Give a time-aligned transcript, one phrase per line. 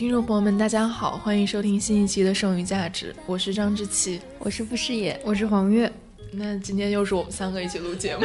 [0.00, 5.92] 听众朋友们，大家好，欢迎收听新一期的《剩余价值》，我是张志琪，我是傅视野，我是黄月。
[6.32, 8.24] 那今天又是我们三个一起录节目。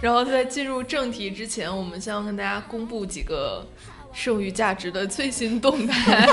[0.00, 3.66] 然后在进入正题之前，我们先要跟大家公布几个
[4.12, 6.26] 剩余价值的最新动态。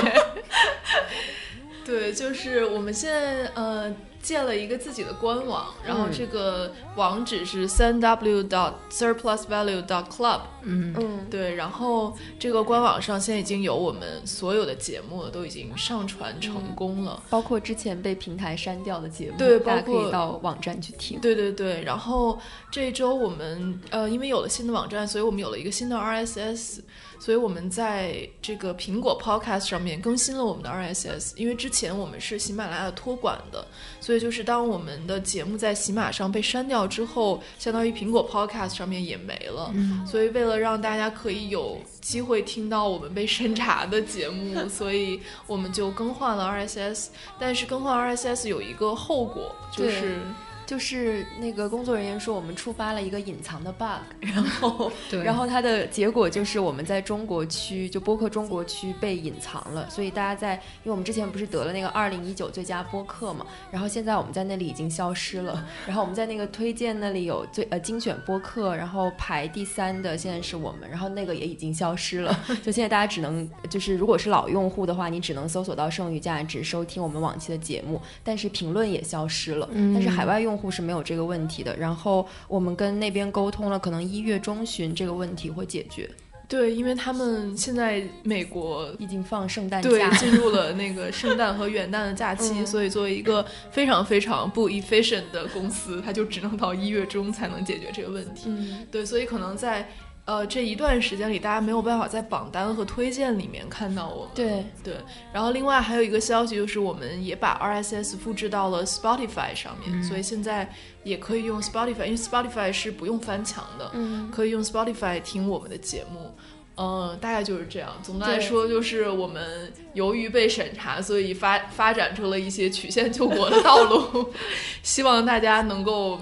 [1.84, 3.94] 对，就是我们现在呃。
[4.20, 10.40] 建了一个自己的官网，然后这个网址是三 w dot surplusvalue dot club。
[10.62, 21.18] 嗯嗯，对，然后这个官网上现在已经有我们所有的节目都已经上传成功了，包括之前被平台删掉的节目，对，大家可以到网站去听。
[21.20, 22.38] 对对对，然后
[22.70, 26.80] 这周我们呃，因为有了新的网站，所以我们有了一个新的 RSS。
[27.18, 33.66] 所以我们在这个苹果 Podcast 上面更新了我们的 RSS，因为之前我们是喜马拉雅托管的，
[34.00, 39.74] 所以就是当我们的节目在喜马上被删掉之后，相当于苹果 Podcast 上面也没了。
[40.06, 47.08] 所以为了让大家可以有机会听到我们被审查的节目，所以我们就更换了 RSS。
[47.38, 50.20] 但是更换 RSS 有一个后果，就是。
[50.68, 54.92] 就是那个工作人员说我们触发了一个隐藏的 bug， 然后，
[55.24, 80.57] 然后它的结果就是我们在中国区就播客中国区被隐藏了，所以大家在，因为我们之前不是得了那个二零一九最佳播客嘛，然后现在我们在那里已经消失了， 然后我们在那个推荐那里有最呃精选播客，然后排第三的现在是我们，然后那个也已经消失了， 就现在大家只能就是如果是老用户的话，你只能搜索到剩余价值收听我们往期的节目，但是评论也消失了，但是海外用。
[80.58, 86.10] 户是没有这个问题的，然后我们跟那边沟通了，可能一月中旬这个问题会解决。
[86.48, 98.44] 对，因为他们现在美国已经放圣诞假，对，进入了那个圣诞和元旦的假期，所以作为一个非常非常不 efficient 的公司，它就只能到一月中才能解决这个问题。
[98.46, 99.88] 嗯，对，所以可能在。
[100.28, 104.30] 呃，这一段时间里，大家没有办法在榜单和推荐里面看到我们。
[104.34, 104.94] 对对，
[105.32, 110.70] 然后另外还有一个消息就是，我们也把 RSS 复制到了 Spotify 上面，所以现在
[111.02, 113.90] 也可以用 Spotify，因为 Spotify 是不用翻墙的，
[114.30, 116.34] 可以用 Spotify 听我们的节目。
[116.76, 117.90] 嗯，大概就是这样。
[118.02, 124.30] 总的来说，就是我们由于被审查，所以发发展出了一些曲线救国的道路，
[124.84, 126.20] 希望大家能够。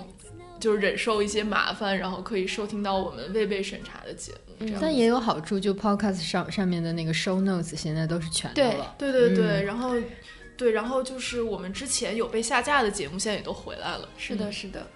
[0.59, 4.39] 就是忍受一些麻烦，然后可以收听到我们未被审查的节目。
[4.81, 8.95] 但也有好处，就 Podcast 上上面的那个 Show Notes 现在都是全的了。
[8.97, 9.95] 对对对，然后
[10.57, 14.09] 对，然后就是我们之前有被下架的节目，现在也都回来了。
[14.17, 14.87] 是的，是的。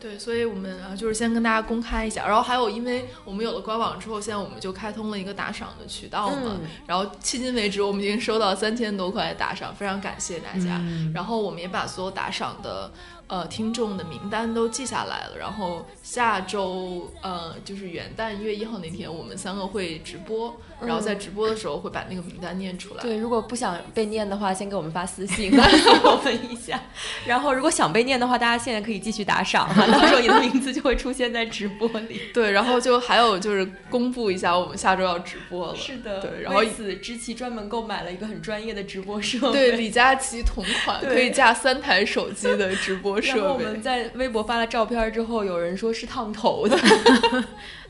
[0.00, 6.58] 对，所以我们啊，就是先跟大家公开一下，然后还有，因为我们有了官网之后，现在我们就开通了一个打赏的渠道嘛。
[6.86, 10.82] 然后迄今为止，我们已经收到三千多块打赏，非常感谢大家。
[11.14, 12.90] 然后我们也把所有打赏的。
[13.28, 20.54] 呃，听众的名单都记下来了，然后下周呃，就是元旦一月一号那天，我们三个会直播，
[20.86, 23.02] 然后在直播的时候会把那个名单念出来。
[23.02, 26.80] 对，如果不想被念的话，先给我们发私信告 诉我们一下。
[27.26, 32.20] 然后如果想被念的话，大家现在可以继续打赏哈，到时候你的名字就会出现在直播里。
[32.34, 35.76] 对，然后就还有就是公布一下，我们下周要直播了。
[35.76, 43.18] 是的，对，然后为此知其专门购买了一个很专业的直播设备，对，李佳琦同款，可以架三台手机的直播。
[43.22, 46.76] 然后我们在微博发了照片之后，有人说是烫头的，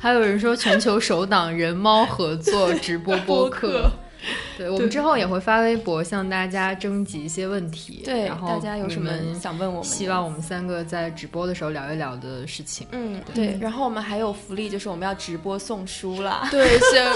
[0.02, 3.88] 还有人说全球首档人猫合作直播播客。
[4.58, 12.84] 对我们之后也会发微博向大家征集一些问题，对，然后大家有什么想问我们，希望我们三个在直播的时候聊一聊的事情。
[12.90, 13.56] 嗯，对。
[13.60, 16.48] 然后我们还有福利，就是我们要直播送书啦。
[16.50, 17.06] 对，先。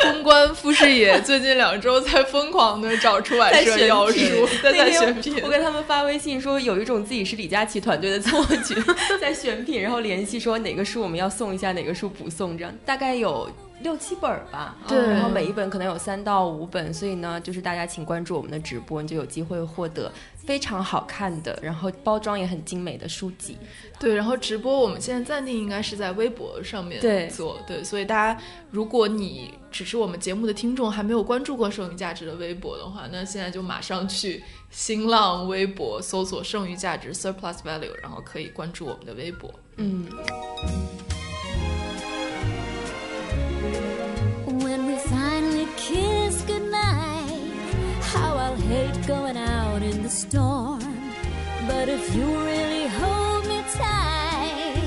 [0.00, 4.18] 公关傅士野最近两周在疯狂的找出版社要书，
[4.62, 5.36] 在选品。
[5.42, 8.74] 我给他们发微信说，有一种自己是李佳琦团队的错觉，
[9.20, 13.48] 在选品，然后联系说哪个书我们要送一下，哪个书不送，这样大概有
[13.80, 14.76] 六七本吧。
[14.86, 20.12] 对，然后每一本可能有三到五本，所以呢，就是大家请关注我们的直播，你就有机会获得。
[20.46, 23.56] 非常好看的，然后包装也很精美的书籍。
[23.98, 27.00] 对，然后直播我们现在暂定应该是在微博上面
[27.30, 27.58] 做。
[27.66, 28.38] 对，所以大家
[28.70, 39.50] 如果你只是我们节目的听众，还没有关注过剩余价值的微博的话，那现在就马上去新浪微博搜索剩余价值 （surplus value），然后可以关注我们的微博。
[39.76, 40.06] 嗯。
[48.68, 50.80] Hate going out in the storm.
[51.66, 54.82] But if you really hold me tight,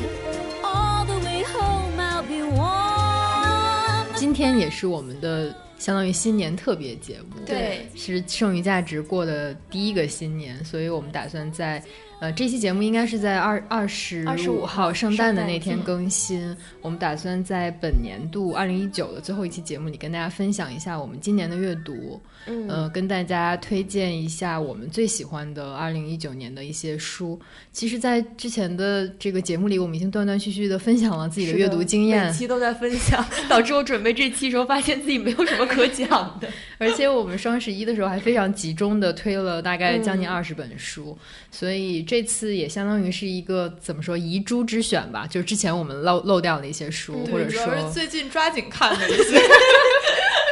[0.63, 4.07] all the way home I'll be warm.
[4.15, 11.83] 今天也是我们的相当于新年特别节目，对，是剩余价值过的第一个新年，所以我们打算在。
[12.19, 16.55] 呃，这期节目应该是在二二十五号圣诞的那天更新。
[16.81, 22.19] 我们打算在本年度二零一九的最后一期节目里跟大家分享一下我们今年的阅读，
[22.67, 27.39] 呃，跟大家推荐一下我们最喜欢的二零一九年的一些书。
[27.71, 36.07] 其实，在之前的这个节目里，我们已经断断续续的分享了自己的阅读经验，每期都在分享， 导致我准备这期时候发现自己没有什么可讲
[36.39, 36.47] 的。
[36.79, 41.18] 而且我们双十一的时候还非常集中的推了大概将近二十本书，
[41.51, 41.88] 所以。
[42.07, 49.39] 这次也相当于是一个怎么说遗珠之选吧，就是之前我们漏漏掉的一些书，或者说最近抓紧看的一些。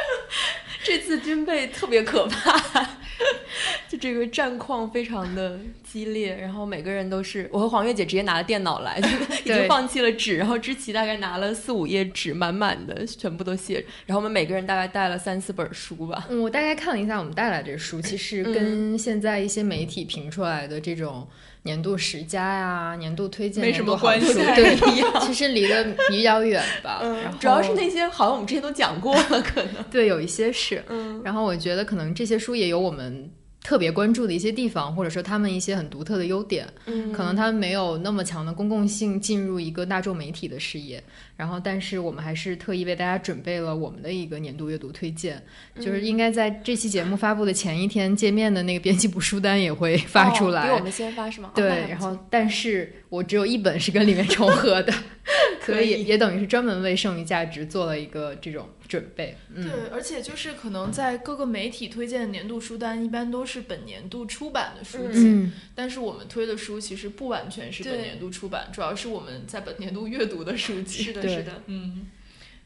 [0.83, 2.99] 这次军备特别可怕，
[3.89, 8.97] 就这个战况非常的激烈，然后每个人都是我和黄月姐直接拿了电脑来，
[9.43, 16.27] 已经放弃了纸，然后知琪大概拿了四五页纸，满满的全部都写，然后我们每个人大概带了三四本书吧。
[16.29, 21.27] 嗯，我大概看了一下我们带来的书，其实跟现在一些媒体评出来的这种。
[21.65, 24.77] 年度十佳呀，年度推荐没什么关系，对，
[25.25, 26.99] 其实离得比较远吧。
[27.01, 30.83] 嗯，主要是那些好像我们之前都讲过了，可能对，有一些是。
[30.89, 33.29] 嗯，然后我觉得可能这些书也有我们。
[33.65, 41.03] 特别关注的一些地方，或者说他们一些很独特的优点，嗯，可能他们没有那么强的公共性进入一个大众媒体的视野。
[41.35, 45.43] 然后，但是我们还是特意为大家准备了我们的一个年度阅读推荐，
[45.79, 51.51] 就是应该在这期节目发布的前一天，界面的那个编辑部书单也会发出来，比我们先发是吗？
[51.55, 54.93] 对，然后但是我只有一本是跟里面重合的，
[55.59, 58.69] 可以也等于是专门为剩余价值做了一个这种。
[58.95, 71.03] 准备对，而且就是可能在各个媒体推荐的年度书单，一般都是本年度出版的书籍，但是我们推的书其实不完全是本年度出版，主要是我们在本年度阅读的书籍。
[71.03, 72.07] 是的，是的，嗯。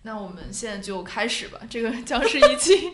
[0.03, 2.89] 那我们现在就开始吧，这个将是一期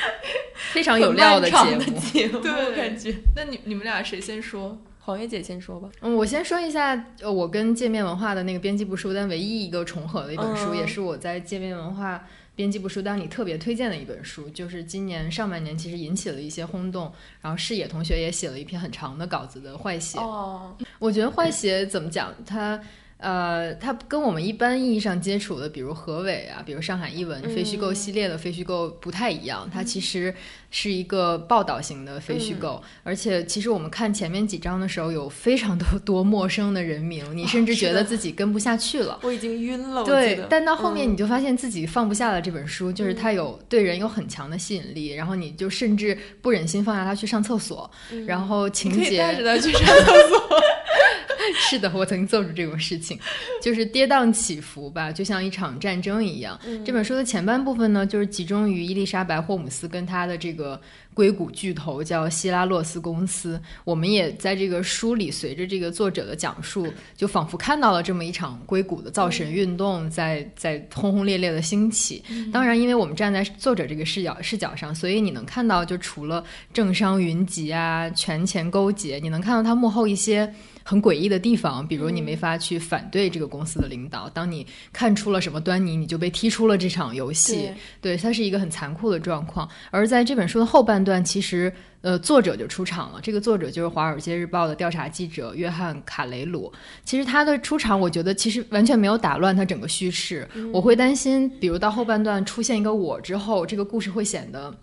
[0.72, 3.16] 非常有料的节目，对，感觉。
[3.34, 4.78] 那你你们俩谁先说？
[5.02, 5.88] 黄月姐先说吧。
[6.02, 12.28] 嗯，我先说一下，呃我跟界面文化的那个编辑部书单唯一一个重合的一本书，也是我在界面文化。
[12.60, 17.10] 编辑部书单里特别推荐的一本书，就是今年上半年其实引起了一些轰动，
[17.40, 20.18] 然后视野同学也写了一篇很长的稿子的《坏鞋》。
[20.22, 22.78] 哦，我觉得《坏鞋》怎么讲，它。
[23.20, 30.34] 呃，它跟我们一般意义上接触的，比如何伟啊，比如上海译文非虚构系列的非虚构不太一样，它其实
[30.70, 40.02] 是一个报道型的非虚构，而且其实我们看前面几章的时候，有非常多多陌生的人名，你 甚至觉得自己跟不下去了， 我已经晕了。
[40.04, 47.90] 对，但到后面你就发现自己放不下了这本书，就是它有对人有很强的吸引力，然后你就甚至不忍心放下它去上厕所，
[48.26, 50.60] 然后情节带着它去上厕所。
[51.56, 53.18] 是的，我曾经做出这种事情，
[53.62, 56.58] 就是跌宕起伏吧，就像一场战争一样。
[56.84, 60.80] 这本书的前半部分呢，就是集中于伊丽莎白·霍姆斯跟她的这个
[61.14, 63.60] 硅谷巨头叫希拉洛斯公司。
[63.84, 72.22] 我们也在这个书里，随着这个作者的讲述，就仿佛看到了这么一场硅谷的造神运动在在轰轰烈烈的兴起。
[72.52, 80.52] 当然，因为我们站在作者这个视角视角上，所以你能看到，就除了政商云集啊、权钱勾结，你能看到他幕后一些。
[80.82, 84.28] 很诡异的地方，比如你没法去反对这个公司的领导。
[84.28, 87.70] 当你看出了什么端倪，你就被踢出了这场游戏。
[88.02, 89.66] 对，它是一个很残酷的状况。
[89.90, 91.72] 而在这本书的后半段，其实
[92.02, 93.20] 呃，作者就出场了。
[93.22, 96.72] 这个作者就是《华尔街日报》的调查记者约翰·卡雷鲁。
[97.04, 100.48] 其实他的出场，我觉得其实完全没有打乱他整个叙事。
[100.72, 104.74] 我会担心，比如到后半段出现一个我之后，这个故事会显得。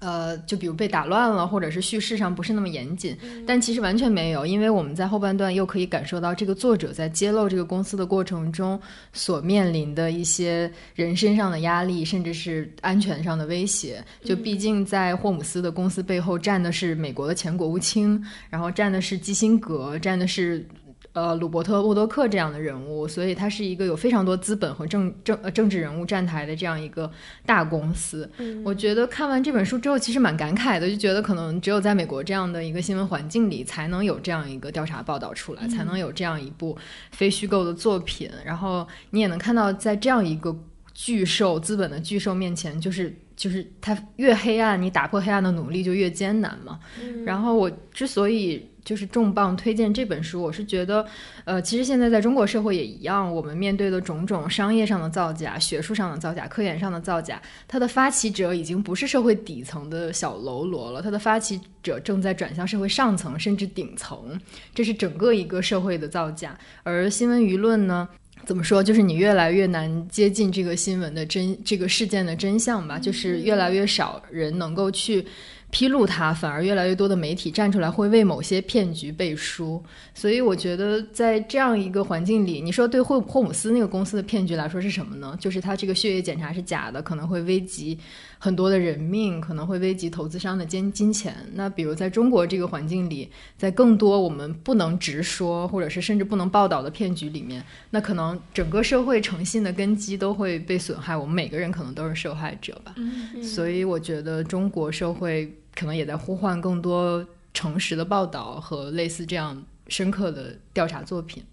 [0.00, 3.16] 呃，就比如被打乱了，或者是叙事上不是那么严谨，
[3.46, 8.80] 但其实完全没有，因为我们在后半段又可以感受到这个作者在揭露这个公司的过程中
[9.12, 14.04] 所面临的一些人身上的压力，甚至是安全上的威胁。
[14.24, 20.66] 就毕竟在霍姆斯的公司背后站的是美国的前国务卿，然后站的是基辛格，站的是。
[21.12, 27.10] 呃，鲁伯特·沃多克这样的人物，所以他是一个有非常多资本和政政呃政治人物站台的这样一个
[27.44, 28.30] 大公司。
[28.64, 36.78] 我觉得看完这本书之后，其实蛮感慨的，就觉得可能只有在美国这样的一个新闻环境里，才能有这样一个调查报道出来，才能有这样一部
[37.10, 38.30] 非虚构的作品。
[38.44, 40.56] 然后你也能看到，在这样一个
[40.94, 46.78] 巨兽资本的巨兽面前，就是就是它越黑暗，你打破黑暗的努力就越艰难嘛。
[47.26, 48.69] 然后我之所以。
[48.84, 51.06] 就是重磅推荐这本书，我是觉得，
[51.44, 64.38] 呃，其实现在在中国社会也一样，我们面对的种种商业上的造假、学术上的造假、科研上的造假，它的发起者已经不是社会底层的小喽啰了，它的发起者正在转向社会上层甚至顶层，
[64.74, 66.58] 这是整个一个社会的造假。
[66.82, 68.08] 而新闻舆论呢，
[68.46, 68.82] 怎么说？
[68.82, 72.98] 就是你越来越难接近这个新闻的真，这个事件的真相吧。
[72.98, 75.24] 就是越来越少人能够去
[75.70, 79.82] 披露它，反而越来越多的媒体站出来，会为某些骗局背书。
[80.14, 85.36] 所以我觉得，在这样一个环境里，你说对霍霍姆斯那个公司的骗局来说是什么呢？
[85.40, 87.98] 就是他这个血液检查是假的，可能会危及。
[88.42, 91.36] 很多的人命可能会危及投资商的金金钱。
[91.52, 101.14] 那比如在中国这个环境里，在更多我们不能直说，或者是甚至不能报道的骗局里面，那可能整个社会诚信的根基都会被损害。
[101.14, 102.94] 我们每个人可能都是受害者吧。
[103.42, 111.44] 所以我觉得中国社会可能也在呼唤更多诚实的报道和类似这样深刻的调查作品。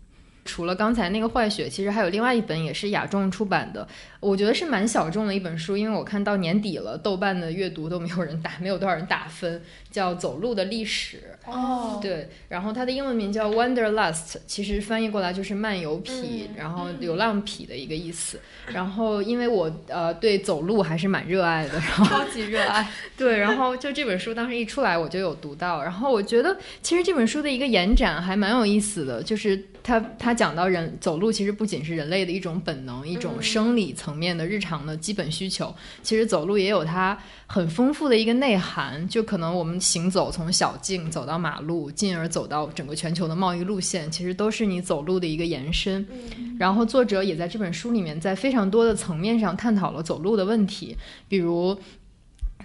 [0.47, 3.85] 除了刚才那个坏血，其实还有另外一本也是雅众出版的。
[4.19, 9.61] 我觉得是蛮小众的一本书，因为我看到年底了，豆瓣的阅读都没有人打， 没有多少人打分，
[9.91, 11.17] 叫《走路的历史》。
[11.51, 18.39] 哦，对，然后它的英文名叫 Wanderlust，其实翻译过来就是漫游癖，然后流浪癖的一个意思。
[18.71, 22.89] 然后因为我呃对走路还是蛮热爱的，然后超级热爱。
[23.15, 34.17] 对，然后就这本书当时一出来我就有读到，然后我觉得其实这本书的一个延展还蛮有意思的，就是他他讲到人走路其实不仅是人类的一种本能，一种生理层。
[34.17, 37.15] 面的日常的基本需求，其实走路也有它
[37.45, 39.07] 很丰富的一个内涵。
[39.07, 46.03] 就可能我们行走从小径走到马路，进而走到整个全球的贸易路线，其实都是你走路的一个延伸。
[46.57, 50.97] 然后作者也在这本书里面，在非常多的层面上探讨了走路的问题，
[51.29, 51.79] 比如。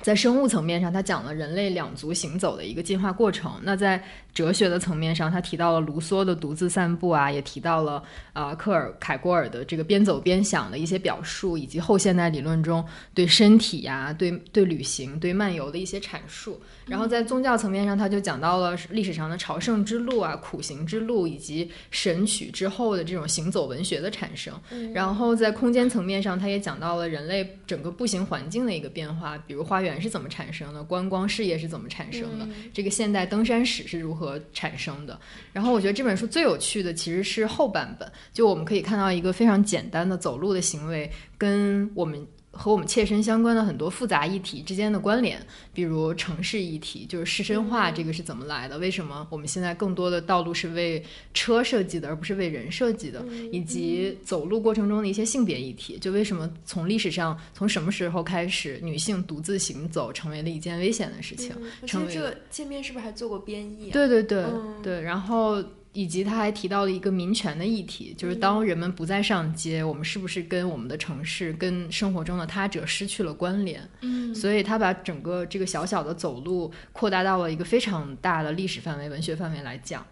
[0.00, 3.52] 在生物层面上，他讲了人类两足行走的一个进化过程。
[3.62, 4.02] 那在
[4.34, 12.84] 哲学的层面上，他提到了卢梭的独自散步啊，也提到了啊克尔凯郭尔的这个边走边想的一些表述，以及后现代理论中
[13.14, 16.60] 对身体呀、对对旅行、对漫游的一些阐述。
[16.86, 24.52] 然后在宗教层面上，他就讲到了历史上的朝圣之路啊、苦行之路，以及神曲之后的这种行走文学的产生。
[24.92, 29.92] 然后在空间层面上，他也讲到了人类整个步行环境的一个变化，比如花园。
[30.02, 30.82] 是怎么产生的？
[30.82, 32.48] 观光事业是怎么产生的？
[32.72, 35.19] 这个现代登山史是如何和产生的？
[35.52, 42.25] 然后我觉得这本书最有趣的其实是后半本，就我们可以看到一个非常简单的走路的行为，跟我们。
[42.52, 48.78] 和我们切身相关的很多复杂议题之间的关联，比如城市议题，就是市身化这个是怎么来的？
[48.78, 53.25] 为什么我们现在更多的道路是为车设计的，而不是为人设计的？
[53.50, 61.56] 以及走路过程中的一些性别议题，就为什么从历史上从什么时候开始，女性独自行走成为了一件危险的事情？
[61.87, 63.90] 成为这个界面是不是还做过编译？
[63.90, 64.44] 对对对
[64.82, 65.62] 对，然后。
[65.92, 73.87] 以及他还提到了一个民权的议题，就是当人们不再上街，我们是不是跟我们的城市、跟生活中的他者失去了关联？
[74.00, 80.06] 嗯，所以他把整个这个小小的走路扩大到了一个非常大的历史范围、文学范围来讲。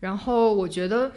[0.00, 1.12] 然后我觉得。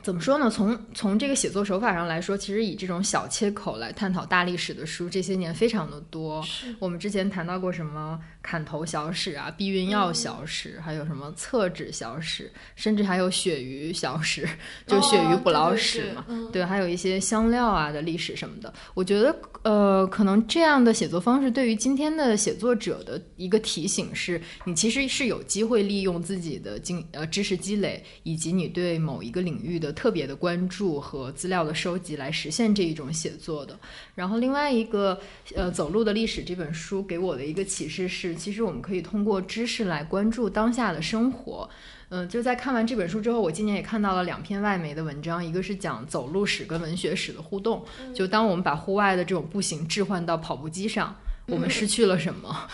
[0.00, 0.48] 怎么说呢？
[0.48, 6.42] 从从这个写作手法上来说，其实以这种小切口来探讨大历史的书，这些年非常的多。
[6.78, 14.48] 我们之前谈到过什么砍头小史啊、避孕药小史，还有什么厕纸小史，甚至还有鳕鱼小史，
[14.86, 16.24] 就鳕鱼捕捞史嘛。
[16.50, 18.72] 对，还有一些香料啊的历史什么的。
[18.94, 29.92] 我觉得，呃，可能这样的写作方式对于今天的写作者的一个提醒是：你其实是有机会利用自己的经呃知识积累，以及你对某一个领域的。
[29.98, 33.76] 特别的关注和资料的收集来实现这一种写作的。
[34.14, 35.18] 然后另外一个，
[35.56, 41.68] 呃，《走路的历史》这本书给我的一个启示是，其实我们可以通过知识来关注当下的生活。
[42.10, 47.84] 嗯，就在看完这本书之后，我今年也看到了两篇外媒的文章，一个是讲走路史跟文学史的互动。
[48.14, 51.14] 就当我们把户外的这种步行置换到跑步机上，
[51.46, 52.68] 我们失去了什么？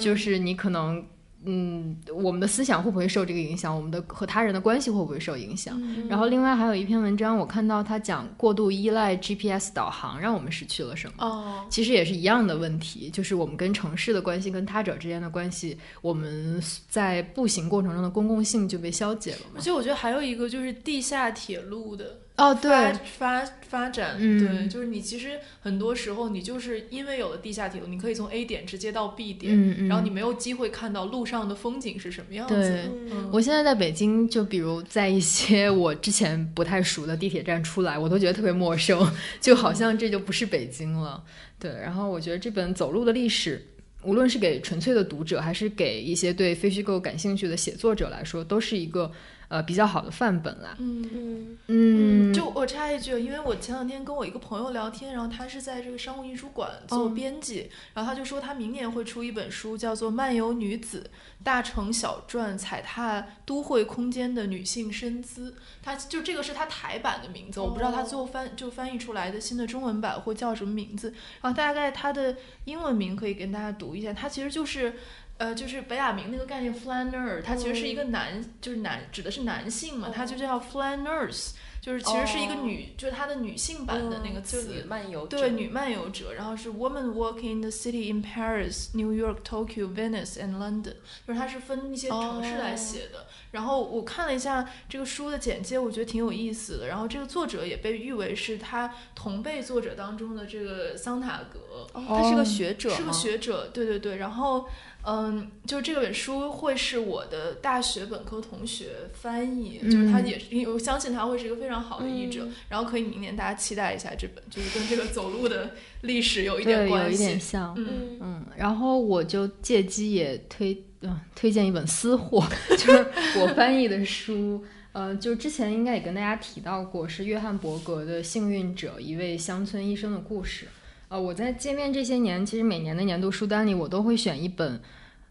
[0.00, 1.04] 就是你可能。
[1.44, 3.74] 嗯，我们的思想会不会受这个影响？
[3.74, 5.80] 我们的和他人的关系会不会受影响？
[6.08, 11.24] 然后，另外还有一篇文章，我看到他讲过度依赖 GPS 导航，让我们失去了什么？
[11.26, 19.40] 哦，其实也是一样的问题，就是我们跟城市的关系，跟他者之间的关系，我们在步行过程中的公共性就被消解了。
[19.54, 22.18] 而且，我觉得还有一个就是地下铁路的。
[22.34, 22.70] 哦，对，
[23.18, 32.54] 发发展，对，就是你其实很多时候你就是因为有了地下铁路，你可以从 A 点直接到 B 点，然后你没有机会看到路上的风景是什么样子。
[32.54, 32.90] 对，
[33.30, 41.22] 我现在在北京，就比如在一些 我之前不太熟的地铁站出来，我都觉得特别陌生， 就好像这就不是北京了。
[41.58, 43.62] 对，然后我觉得这本走路的历史，
[44.04, 49.12] 无论是给纯粹的读者，还是给一些对非虚构感兴趣的写作者来说，都是一个。
[49.52, 50.74] 呃比较好的范本啦。
[50.78, 51.58] 嗯嗯。
[51.68, 61.10] 嗯，就我插一句，因为我前两天跟我一个朋友聊天，然后他是在这个商务印书馆做编辑，然后他就说他明年会出一本书，叫做《漫游女子
[61.44, 65.50] 大城小传：踩踏都会空间的女性身姿》，
[65.82, 74.94] 他就这个是他台版的名字，我不知道他最后翻就翻译出来的新的中文版会叫什么名字，然后大概他的英文名可以跟大家读一下，他其实就是。
[75.42, 81.48] 呃，就是北雅明那个概念，flanner，它其实是一个男，就是男，指的是男性嘛，它就叫 flanners，
[81.80, 90.94] 就是其实是一个女，就是它的女性版的那个词，女漫游者对，女漫游者，然后是 woman walking in the city in Paris, New York, Tokyo, Venice and London，
[91.26, 93.26] 就是它是分一些城市来写的。
[93.50, 96.86] 然后我看了一下这个书的简介，我觉得挺有意思的。
[96.86, 104.18] 然后这个作者也被誉为是他同辈作者当中的这个桑塔格，他是个学者，是个学者，对对对。
[104.18, 104.68] 然后。
[105.04, 112.46] 嗯，就这本书会是我的大学本科同学翻译，就是他也是，我相信他会是一个非常好的译者。
[112.68, 117.74] 然后可以明年大家期待一下这本，就是跟这个走路的历史有一点关系，有一点像。
[117.76, 118.46] 嗯嗯。
[118.56, 123.06] 然后我就借机也推，嗯，推荐一本私货，就是
[123.40, 124.64] 我翻译的书。
[124.92, 130.66] 呃，就之前应该也跟大家提到过，是约翰伯格的《幸运者：一位乡村医生的故事》。
[131.12, 134.80] 呃，我在界面这些年，其实每年的年度书单里，我都会选一本，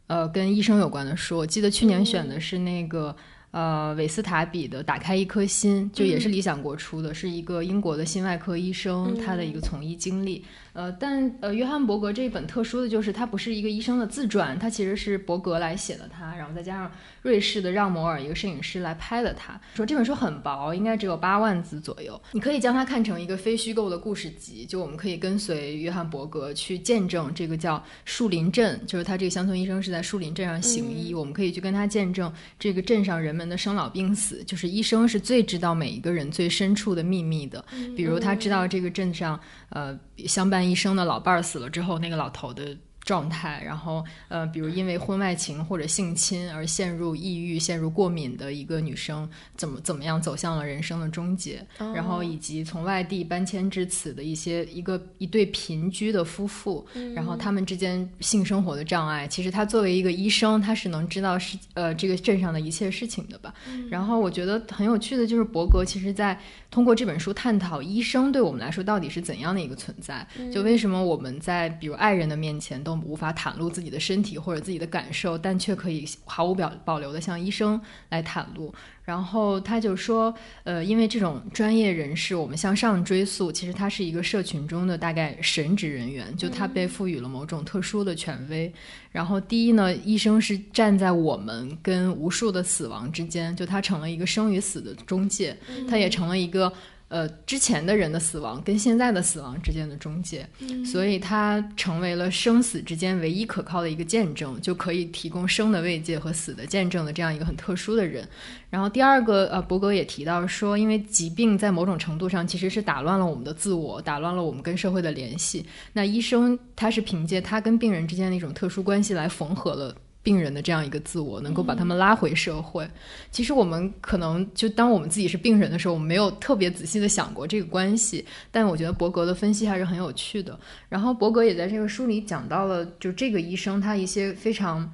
[0.06, 1.36] 呃，跟医生有关的书。
[1.40, 3.16] 我记得去年选的是那个。
[3.52, 10.44] 呃，韦斯塔比的《打开一颗心》就也是理想国出的，是一个英国的心外科医生他的一个从医经历。
[10.74, 16.90] 呃，但呃，约翰伯格这一本特殊的就是，它不是一个医生的自传，它其实是伯格来写的他，然后再加上
[17.22, 19.60] 瑞士的让摩尔一个摄影师来拍的他。
[19.76, 24.66] 说这本书很薄，应该只有八万字左右，你可以将它看成一个非虚构的故事集。
[24.66, 33.41] 就我们可以跟随约翰伯格去见证这个叫树林镇，就是他这个乡村医生是在树林镇上行医，我们可以去跟他见证这个镇上人们。
[33.42, 37.64] 人的生老病死，就是医生是最知道每一个人最深处的秘密的。
[37.96, 42.78] 比如他知道这个镇上，呃，相伴一生的老伴儿死了之后，那个老头的。
[43.04, 51.66] 状态，然后呃，比如因为婚外情或者性侵而陷入抑郁、陷入过敏的一个女生，怎么怎么样走向了人生的终结？
[51.96, 63.54] 然后以及从外地搬迁至此的一些一个一对贫居的夫妇，然后他们之间性生活的障碍，其实他作为一个医生，他是能知道是呃这个镇上的一切事情的吧？
[63.90, 78.74] 然后我觉得很有趣的就是伯格，其实在通过这本书探讨医生对我们来说到底是怎样的一个存在，就为什么我们在比如爱人的面前都无法袒露自己的身体或者自己的感受，但却可以毫无表保留的向医生来袒露。
[79.04, 88.72] 然后他就说，呃，因为这种专业人士，我们向上追溯，其实他是一个社群中的大概神职人员，就他被赋予了某种特殊的权威。
[89.12, 95.58] 然后第一呢，医生是站在我们跟无数的死亡之间，就他成了一个生与死的中介，
[95.90, 96.72] 他也成了一个。
[97.12, 100.48] 呃，之前的人的死亡跟现在的死亡之间的中介，
[100.86, 108.26] 所以他成为了生死之间唯一可靠的一个见证，就可以提供生的慰藉和死的见证的这样一个很特殊的人。
[108.70, 115.66] 然后第二个，呃，伯格也提到说，因为疾病在某种程度上其实是打乱了我们的自我，打乱了我们跟社会的联系。
[115.92, 119.94] 那医生他是凭借他跟病人之间的一种特殊关系来缝合了。
[120.24, 122.88] 病人的这样一个自我，能够把他们拉回社会。
[123.32, 128.26] 其实我们可能就当我们自己是病人的时候，我们没有特别仔细的想过这个关系。
[128.52, 130.60] 但我觉得伯格的分析还是很有趣的。
[130.90, 134.92] 然后伯格也在这个书里讲到了，就这个医生他一些非常。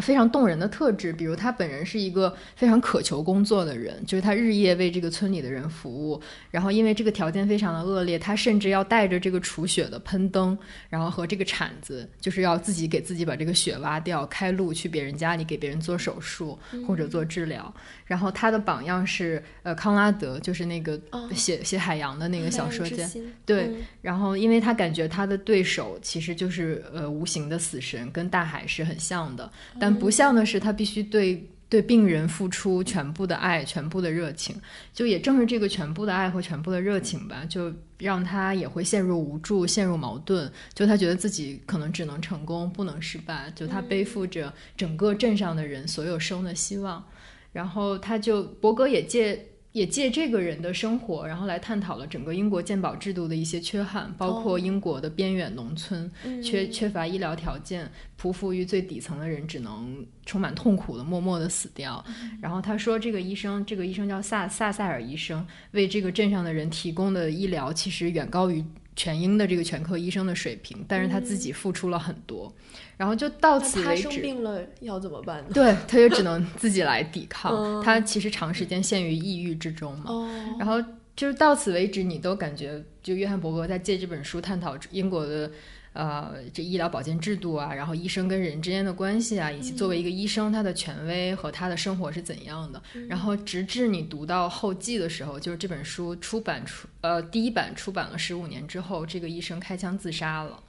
[0.00, 6.20] 非常动人的特质，比如他本人是一个非常渴求工作的人，就是他日夜为这个村里的人服务。
[6.50, 10.56] 然后因为这个条件非常的恶劣，他甚至要带着这个除雪的喷灯，
[10.88, 16.56] 然后和这个铲子，就是要自己给自己把这个雪挖掉，开路去别人家里给别人做手术
[16.86, 17.74] 或者做治疗。
[18.06, 20.98] 然后他的榜样是呃康拉德，就是那个
[21.34, 23.04] 写写海洋的那个小说家。
[23.44, 23.70] 对。
[24.00, 29.87] 然后因为他感觉他的对手其实就是呃无形的死神，跟大海是很像的，但。
[29.94, 34.56] 不像的是，他必须对对病人付出全部的爱、全部的热情。
[34.92, 40.50] 就也正是这个全部的爱和全部的热情吧，就让他也会陷入无助、陷入矛盾。
[40.74, 43.52] 就他觉得自己可能只能成功，不能失败。
[43.54, 47.04] 就他背负着整个镇上的人所有生的希望。
[47.52, 49.46] 然后他就伯格也借。
[49.78, 56.10] 也借这个人的生活，然后来探讨了整个英国鉴宝制度的一些缺憾，包括英国的边远农村
[56.42, 62.04] 缺缺乏医疗条件，匍匐于最底层的人只能充满痛苦的默默的死掉。
[62.42, 68.64] 然后他说，这个医生，这个医生叫萨萨塞尔医生，为这个镇上的人提供的医疗其实远高于。
[68.96, 72.52] 全英的这个全科医生的水平，但是他自己付出了很多，
[72.98, 74.02] 然后就到此为止。
[74.04, 75.48] 他生病了要怎么办呢？
[75.54, 77.82] 对，他就只能自己来抵 抗。
[77.82, 80.10] 他其实长时间陷于抑郁之中嘛。
[80.58, 80.78] 然后
[81.16, 85.50] 就是到此为止，你都感觉就约翰伯格在借这本书探讨英国的。
[85.94, 92.80] 呃，这医疗保健制度啊，然后医生跟人之间的关系啊，以及作为一个医生他的权威和他的生活是怎样的。
[93.08, 100.62] 然后直至你读到后记的时候，就是这本书出版出呃第一版出版了十五年之后，这个医生开枪自杀了。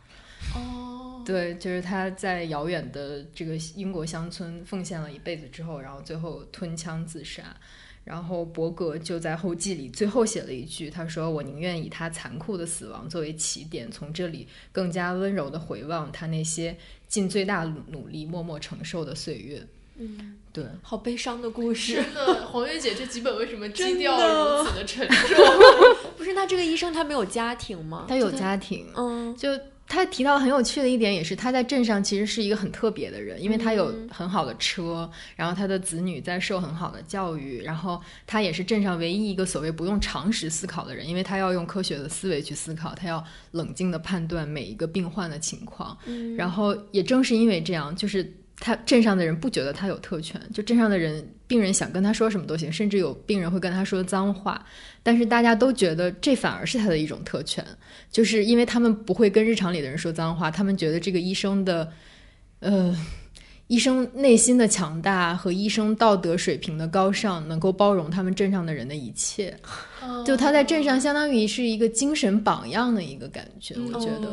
[0.55, 7.43] 哦，对，就是他在遥远的这个英国乡村奉献了一辈子之后，然后最后吞枪自杀。
[8.05, 16.75] 然后伯格就在后记里最后写了一句，他说：“我宁愿以他残酷的死亡作为起点，从这里更加温柔的回望他那些
[17.07, 19.67] 尽最大努力默默承受的岁月。”
[20.01, 21.95] 嗯，对，好悲伤的故事。
[21.95, 25.37] 真的，黄月姐这几本为什么基调如此的沉重？
[26.17, 28.05] 不是，那这个医生他没有家庭吗？
[28.07, 29.49] 他有家庭，嗯，就。
[29.89, 45.97] 他提到很有趣的一点，也是他在镇上其实是一个很特别的人，因为他有很好的车，然后他的子女在受很好的教育，然后他也是镇上唯一一个所谓不用常识思考的人，因为他要用科学的思维去思考，他要冷静的判断每一个病患的情况，
[46.37, 51.27] 然后也正是因为这样，就是他镇上的人不觉得他有特权，就镇上的人。
[51.49, 54.63] 病人想跟他说什么都行，甚至有病人会跟他说脏话，
[55.01, 57.65] 但是大家都觉得这反而是他的一种特权，
[58.11, 61.91] 就是因为他们不会跟日常里的人说脏话，他们觉得这个医生的，
[62.59, 62.95] 呃，
[63.67, 69.55] 医生内心的强大和医生道德水平的高尚，能够包容他们镇上的人的一切。
[70.25, 74.27] 就他在镇上相当于是一个精神榜样的一个感觉，我觉得，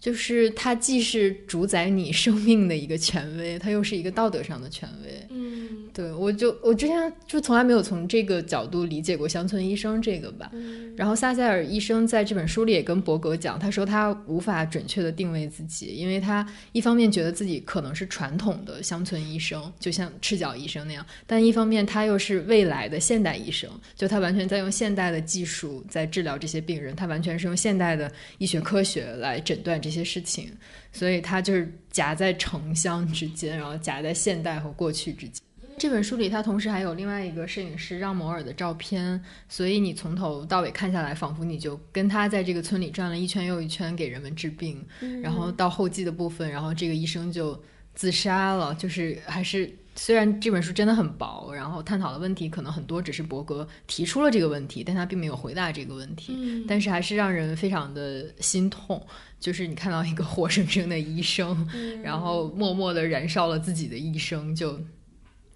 [0.00, 5.36] 就是他既是主宰你生命的一个权威，他又是一个道德上的权威。
[5.70, 10.52] 嗯，对我就我之前就从来没有从这个角度理解过乡村医生这个吧。
[10.94, 25.22] 然后萨塞尔医生在这本书里也跟伯格讲，他说他无法准确的定位自己，因为他一方面觉得自己可能是传统的乡村医生，就像赤脚医生那样，但一方面他又是未来的现代医生，就他完全在用现代的。
[25.32, 30.52] 技术在治疗这些病人，他完全是用现代的医学科学来诊断这些事情，
[30.92, 35.40] 所以他就是夹在城乡之间，然后夹在现代和过去之间。
[35.78, 44.84] 这本书里，他同时还有另外一个摄影师让摩尔的照片，所以你从头到尾看下来，仿佛你就跟他在这个村里转了一圈又一圈，给人们治病。
[45.22, 47.60] 然后到后记的部分，然后这个医生就
[47.94, 49.70] 自杀了，就是还是。
[49.94, 56.34] 虽然这本书真的很薄，然后探讨的问题可能很多，只是伯格提出了这个问题，但他并没有回答这个问题。
[56.34, 59.06] 嗯，但是还是让人非常的心痛，
[59.38, 61.68] 就是你看到一个活生生的医生，
[62.02, 64.80] 然后默默的燃烧了自己的一生，就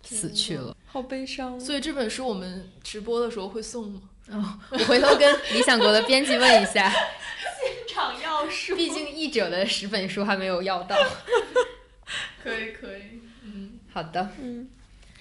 [0.07, 1.59] 死去了，好悲伤。
[1.59, 4.01] 所以这本书我们直播的时候会送吗？
[4.31, 10.97] 哦，我回头跟理想国的编辑问一下，现场要书，毕竟译者的十本书还没有要到。
[12.42, 13.03] 可以，可以。
[13.42, 14.69] 嗯好的，嗯，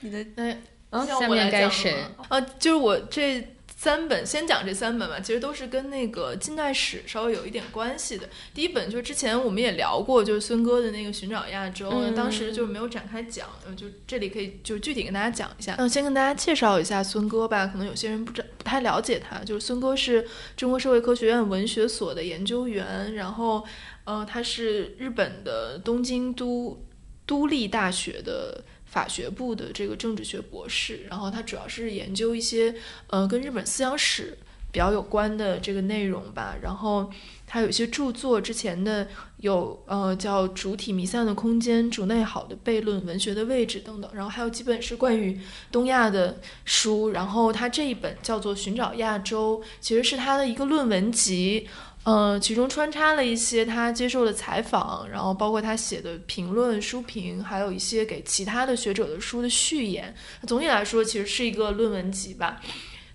[0.02, 2.04] 你的那下面该谁？
[2.30, 3.55] 啊，就是我这
[3.86, 5.20] 三本，先讲这三本吧。
[5.20, 8.28] 其实都是跟那个近代史稍微有一点关系的。
[8.52, 15.76] 第一本就是之前我们也聊过，就是孙哥的那个《寻找亚洲》，当时就没有展开讲，就这里可以就具体跟大家讲一下。
[15.78, 19.38] 那先跟大家介绍一下孙哥吧，可能有些人不知不太了解他。
[19.44, 23.64] 就是孙哥是中国社会科学院文学所的研究员，然后
[24.06, 26.84] 呃，他是日本的东京都。
[27.28, 28.64] 都立大学的
[28.96, 32.74] 法学部的这个政治学博士，然后他主要是研究一些
[33.08, 34.38] 呃跟日本思想史
[34.72, 36.56] 比较有关的这个内容吧。
[36.62, 37.12] 然后
[37.46, 39.06] 他有一些著作，之前的
[39.42, 44.10] 有呃叫《主体弥散的空间》《主内好的悖论》《文学的位置》等等。
[44.14, 45.38] 然后还有几本是关于
[45.74, 47.10] 东亚的书。
[47.10, 51.68] 然后他这一本叫做《寻找亚洲》，其实是他的一个论文集。
[52.06, 60.14] 嗯，其中穿插了一些他接受的采访，然后包括他写的评论、书评，还有一些给其他的学者的书的序言。
[60.48, 62.62] 总体来说，其实是一个论文集吧。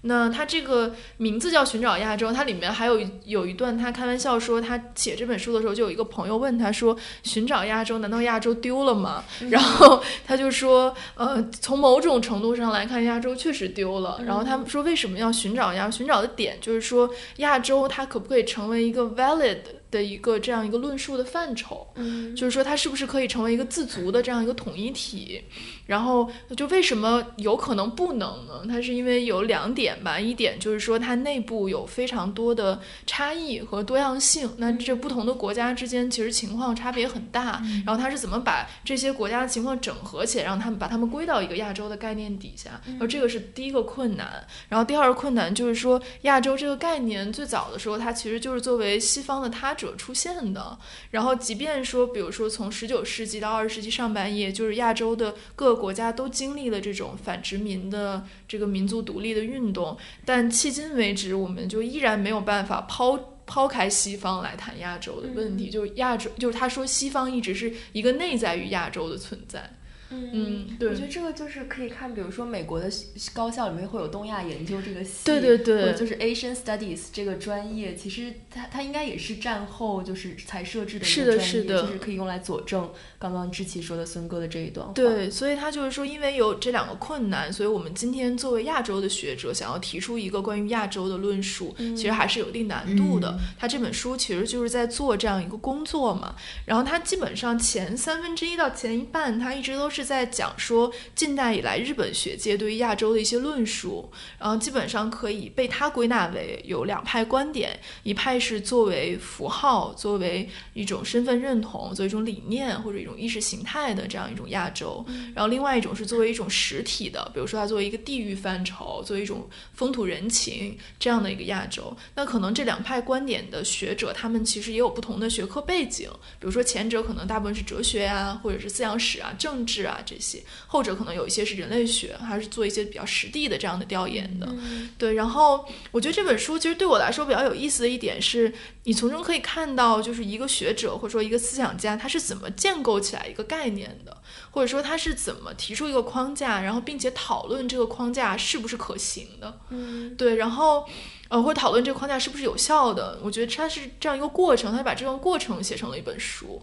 [0.02, 15.90] 那他这个名字叫《寻找亚洲》，它里面还有有一段，他开玩笑说，他写这本书的时候，就有一个朋友问他说：“寻找亚洲，难道亚洲丢了吗？”然后他就说：“呃，从某种程度上来看，亚洲确实丢了。”然后他们说：“为什么要寻找亚？
[15.90, 19.58] 寻找的点就是说，亚洲它可不可以成为一个 valid
[19.90, 25.42] 的一个这样一个论述的范畴，嗯，就是说它是不是可以成为一个自足的这样一个统一体，
[25.86, 28.62] 然后就为什么有可能不能呢？
[28.68, 49.74] 它是因为有两点吧，一点就是说它内部有非常多的差异和多样性，那这不同的国家之间其实情况差别很大，然后它是怎么把这些国家的情况整合起来，让他们把他们归到一个亚洲的概念底下，而这个是第一个困难，然后第二个困难就是说亚洲这个概念最早的时候它其实就是作为西方的他。
[49.88, 50.78] 者出现的，
[51.10, 69.78] 然后即便说，比如说从十九世纪到二十世纪上半叶，就是亚洲的各个国家都经历了这种反殖民的这个民族独立的运动，但迄今为止，我们就依然没有办法抛抛开西方来谈亚洲的问题，就是亚洲，就是他说西方一直是一个内在于亚洲的存在。
[70.10, 72.90] 嗯，对，我觉得这个就是可以看，比如说美国的
[73.32, 84.92] 高校里面会有东亚研究这个系，对对对，或者就是 Asian Studies 这个专业，其实它它应该也是战后就是才设置的一个专业，就是可以用来佐证刚刚志奇说的孙哥的这一段话。
[84.94, 93.38] 对，所以他就是说，因为有这两个困难，所以我们今天作为亚洲的学者，想要提出一个关于亚洲的论述，其实还是有一定难度的。
[93.56, 96.34] 他这本书其实就是在做这样一个工作嘛，
[96.66, 99.99] 然后他基本上前三分之一到前一半，他一直都是。
[100.00, 121.94] 是在讲说近代以来日本学界对于亚洲的一些论述，然后基本上可以被他归纳为有两派观点，一派是作为符号，作为一种身份认同，作为一种理念或者一种意识形态的这样一种亚洲，然后另外一种是作为一种实体的，比如说它作为一个地域范畴，作为一种风土人情这样的一个亚洲。
[122.14, 126.08] 那可能这两派观点的学者，他们其实也有不同的学科背景，
[126.38, 129.89] 比如说前者可能大部分是哲学呀，或者是思想史啊、政治啊。
[129.90, 134.48] 啊，这些后者可能有一些是人类学，还是做一些比较实地的这样的调研的，
[134.96, 135.14] 对。
[135.14, 138.52] 然后我觉得这本书其实对我来说比较有意思的一点是，
[138.84, 144.16] 你从中可以看到，就是一个学者或者说一个思想家他是怎么建构起来一个概念的，
[144.50, 150.36] 或者说他是怎么提出一个框架，然后并且讨论这个框架是不是可行的，嗯，对。
[150.36, 150.86] 然后
[151.28, 156.62] 呃，或者讨论这个框架是不是有效的，我觉得它是这样一个过程，他把这段过程写成了一本书，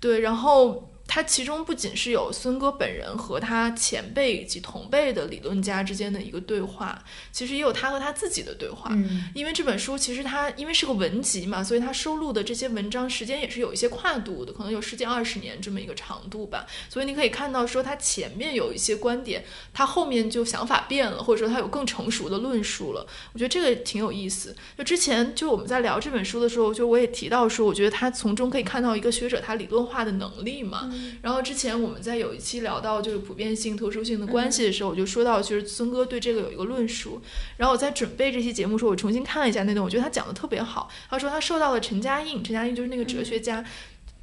[0.00, 0.20] 对。
[0.20, 0.90] 然后。
[1.06, 8.90] 它其中不仅是有孙哥本人和他前辈以及同辈的理论家之间的一个对话，其实也有他和他自己的对话。
[8.92, 16.66] 嗯，因为这本书其实它因为是个文集嘛，所以它收录的这些文章时间也是有一些跨度的，可能有十几二十年这么一个长度吧。
[16.88, 23.06] 所以你可以看到说，他前面有一些观点，他后面就想法变了，或者说他有更成熟的论述了。
[23.32, 24.56] 我觉得这个挺有意思。
[24.76, 30.90] 就之前就我们在聊这本书的时候，就我也提到说，我觉得他从中可以看到一个学者他理论化的能力嘛。
[31.22, 37.20] 然后之前我们在有一期聊到就是普遍性、特殊性的关系的时候，我就说到，其实孙哥对这个有一个论述。
[37.56, 40.88] 然后我在准备这期节目的时候，我重新看了一下那段，我觉得他讲的特别好。
[41.08, 43.64] 他说他受到了陈嘉映，陈嘉映就是那个哲学家，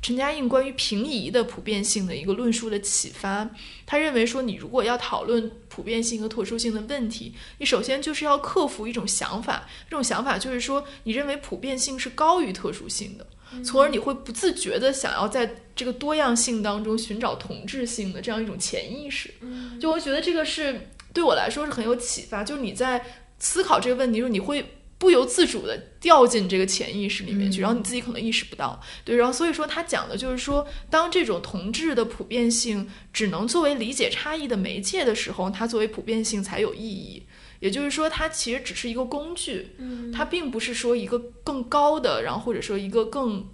[0.01, 3.49] 陈嘉映关于平移的普遍性的一个论述的启发。
[3.85, 13.27] 他认为说，你如果要讨论普遍性和特殊性的问题，你首先就是要克服一种想法，这种想法就是说，你认为普遍性是高于特殊性的。
[13.63, 19.33] 从而你会不自觉的想要在这个多样性当中寻找同质性的这样一种潜意识，
[19.79, 22.43] 就我觉得这个是对我来说是很有启发。
[22.43, 23.03] 就是你在
[23.39, 24.63] 思考这个问题的时候，你会
[24.97, 28.79] 不由自主的掉进这个潜意识里面去，然后你自己可能意识不到。
[29.03, 37.23] 对，然后所以说他讲的就是说，当这种同质的普遍性只能作为理解差异的媒介的时候，它作为普遍性才有意义。
[37.61, 39.65] 也就是说，它其实只是一个工具，
[40.13, 43.47] 它并不是说一个更高的，然后或者说一个更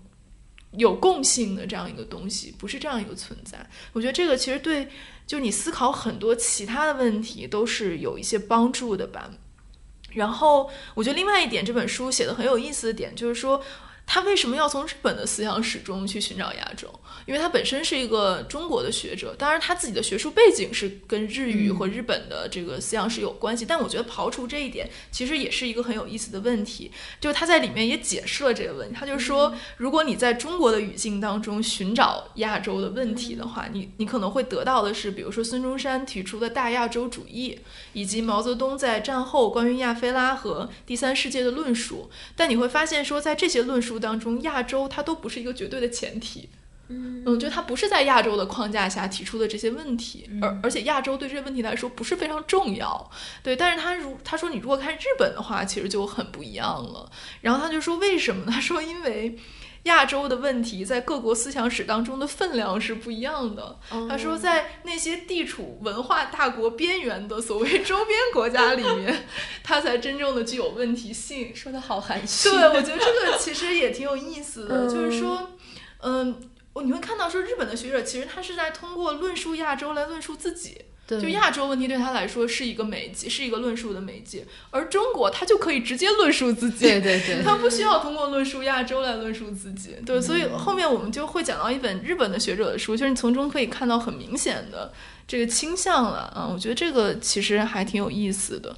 [0.71, 3.69] 有共性的这样一个东西，不是这样一个存在。
[3.93, 4.87] 我觉得这个其实对，
[5.27, 9.29] 就你思考很多其他的问题都是有一些帮助的吧。
[10.13, 13.61] 然后，我觉得另外一点，这本书写的很有意思的点就是说。
[14.09, 16.87] 他为什么要从日本的思想史中去寻找亚洲？
[17.25, 23.65] 因为他本身是一个中国的学者，当然他自己的学术背景是跟日语和日本的这个思想史有关系。
[23.65, 26.89] 但我觉得刨除这一点，其实也是一个很有意思的问题。
[27.19, 28.95] 就是他在里面也解释了这个问题。
[28.97, 37.59] 他就说，如果你在中国的语境当中寻找亚洲的问题的话，你你可能会得到的是，比如说孙中山提出的大亚洲主义，
[37.91, 42.09] 以及毛泽东在战后关于亚非拉和第三世界的论述。
[42.37, 43.96] 但你会发现说，在这些论述。
[43.99, 46.49] 当中，亚洲它都不是一个绝对的前提，
[46.89, 53.09] 嗯，我觉得它不是在亚洲的框架下提出的这些问题，而而且亚洲对这些问题来说不是非常重要，
[53.43, 53.55] 对。
[53.55, 57.11] 但是他如他说你如果看日本的话，其实就很不一样了。
[57.41, 58.45] 然后他就说为什么？
[58.51, 59.37] 他 说因为。
[59.87, 63.79] 亚洲的问题在各国思想史当中的分量是不一样的。
[64.07, 69.27] 他说，在那些地处文化大国边缘的所谓周边国家里面，
[69.63, 71.55] 它才真正的具有问题性。
[71.55, 72.49] 说的好含蓄。
[72.49, 75.51] 对，我觉得这个其实也挺有意思的，就是说，
[76.01, 76.39] 嗯，
[76.83, 80.77] 你会看到说日本的学者其实他是在通过论述亚洲来论述自己。
[81.07, 94.91] 就亚洲问题对他来说是一个媒介，是一个论述的媒介，而中国他就可以直接论述自己，对对对，他不需要通过论述亚洲来论述自己，对，所以后面我们就会讲到一本日本的学者的书，就是你从中可以看到很明显的
[95.25, 98.75] 这个倾向了啊，我觉得这个其实还挺有意思的。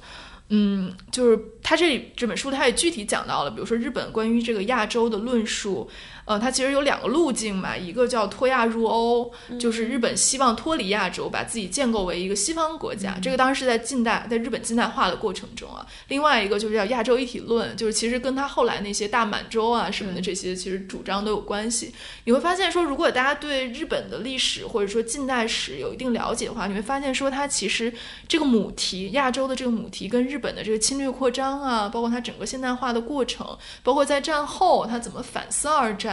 [0.52, 5.88] 嗯，就是他这这本书，他也具体讲到了，比如说日本关于这个亚洲的论述，
[6.24, 15.84] 呃，它其实有两个路径嘛，一个叫脱亚入欧，就是日本希望脱离亚洲，把自己建构为一个西方国家，这个当然是在近代，在日本近代化的过程中啊。
[16.08, 21.92] 另外一个就是叫亚洲一体论，就是其实跟他后来那些大满洲啊什么的这些其实主张都有关系。
[22.24, 27.92] 你会发现说，如果大家对日本的历史或者说近代史有一定了解的话，你会发现说，它其实
[28.28, 36.09] 这个母题亚洲的这个母题跟日本的这个侵略扩张啊，包括它整个现代化的过程，包括在战后它怎么反思二战，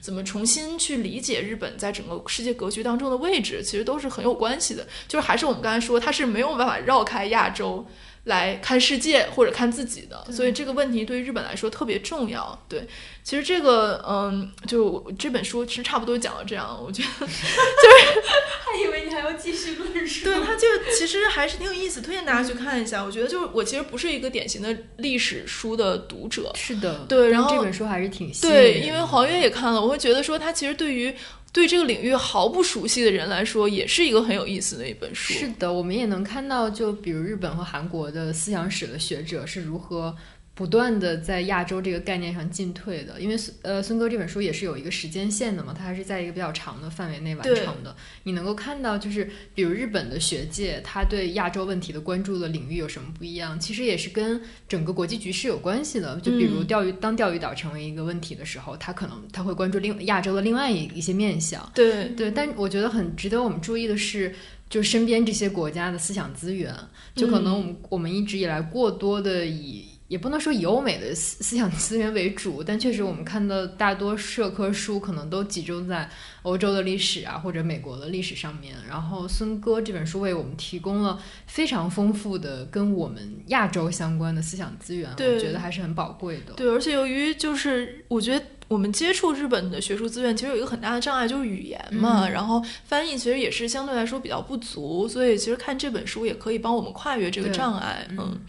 [0.00, 4.86] 怎么重新去理解日本在整个世界格局当中的位置，其实都是很有关系的。
[5.08, 7.86] 就是还是我们刚才说，它是没有办法绕开亚洲。
[8.24, 12.58] 来看世界或者看自己的，所以这个问题对于日本来说特别重要。
[12.68, 12.86] 对，
[13.24, 18.20] 其实这个，嗯，就这本书其实差不多讲到这样，我觉得 就是
[18.60, 20.24] 还以为你还要继续论述。
[20.24, 23.02] 对，它就其实还是挺有意思，推荐大家去看一下。
[23.02, 31.14] 我觉得就是我其实不是一个典型的历史书的读者，是的，对，然后这本书还是挺对，因为黄月也看了，我会觉得说他其实对于。
[31.52, 35.34] 对这个领域毫不熟悉的人来说，也是一个很有意思的一本书。
[35.34, 40.14] 是的，我们也能看到，就比如日本和韩国的思想史的学者是如何。
[40.60, 47.96] 不断的在亚洲这个概念上进退的，因为孙呃孙哥这本书也是有一个时间线的嘛，它还是在一个比较长的范围内完成的。
[48.24, 53.58] 你能够看到，就是比如日本的学界，他对亚洲问题的关注的领域有什么不一样？
[53.58, 56.20] 其实也是跟整个国际局势有关系的。
[56.20, 61.72] 就比如钓鱼，当钓鱼岛成为一个问题的时候，他可能他会关注另亚洲的另外一一些面向。
[61.74, 64.34] 对对，但我觉得很值得我们注意的是，
[64.68, 66.76] 就身边这些国家的思想资源，
[67.14, 69.86] 就可能我们我们一直以来过多的以。
[70.10, 76.10] 也不能说以欧美的思思想资源为主，但确实我们看到大多社科书可能都集中在
[76.42, 78.74] 欧洲的历史啊或者美国的历史上面。
[78.88, 86.54] 然后孙哥这本书为我们提供了非常丰富的跟我们亚洲相关的思想资源，我觉得还是很宝贵的。
[86.54, 98.04] 对，而且由于就是我觉得我们接触日本的学术资源，其实有一个很大的障碍就是语言嘛，然后翻译其实也是相对来说比较不足，所以其实看这本书也可以帮我们跨越这个障碍。
[98.18, 98.40] 嗯。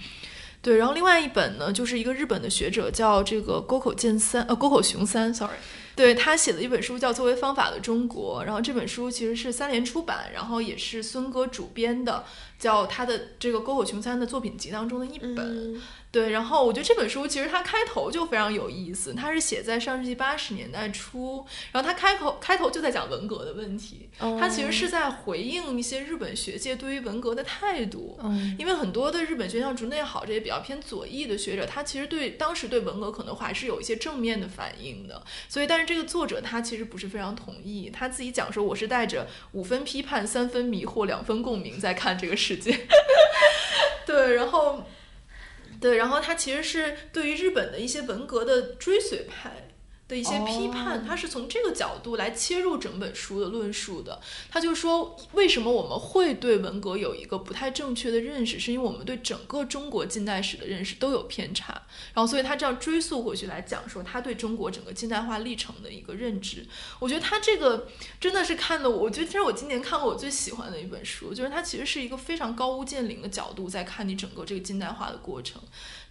[0.62, 5.56] 对，然后另外一本呢，就是一个日本的学者叫这个沟口健三，呃，沟口雄三，sorry，
[5.95, 12.24] 对他写的一本书叫《作为方法的中国》，然后这本书其实是三联出版，然后也是孙哥主编的，
[12.60, 15.82] 叫他的这个沟口雄三的作品集当中的一本。
[16.12, 28.19] 对，然后我觉得这本书其实它开头就非常有意思，它是写在上世纪八十年代初，然后它开口开头就在讲文革的问题，它其实是在回应一些日本学界对于文革的态度，
[28.60, 42.78] 因为很多的日本学校竹内好这些比较偏左翼的学者，他其实对当时对文革可能还是有一些正面的反应的，所以但是这个作者他其实不是非常同意，他自己讲说我是带着五分批判、三分迷惑、两分共鸣在看这个世界，
[44.06, 44.84] 对，然后。
[45.82, 49.70] 对，然后他其实是对于日本的一些文革的追随派。
[50.12, 54.19] 的一些批判，他是从这个角度来切入整本书的论述的。
[54.50, 61.82] 他就说，为什么我们会对文革有一个不太正确的认识，是因为我们对整个中国近代史的认识都有偏差。
[62.13, 66.67] 然后，所以他这样追溯回去来讲，说他对中国整个近代化历程的一个认知。
[67.00, 67.88] 我觉得他这个
[68.19, 75.62] 真的是看的，我觉得其实我今年看过我最喜欢的一本书，就是他其实是一个非常高屋建瓴的角度在看你整个这个近代化的过程。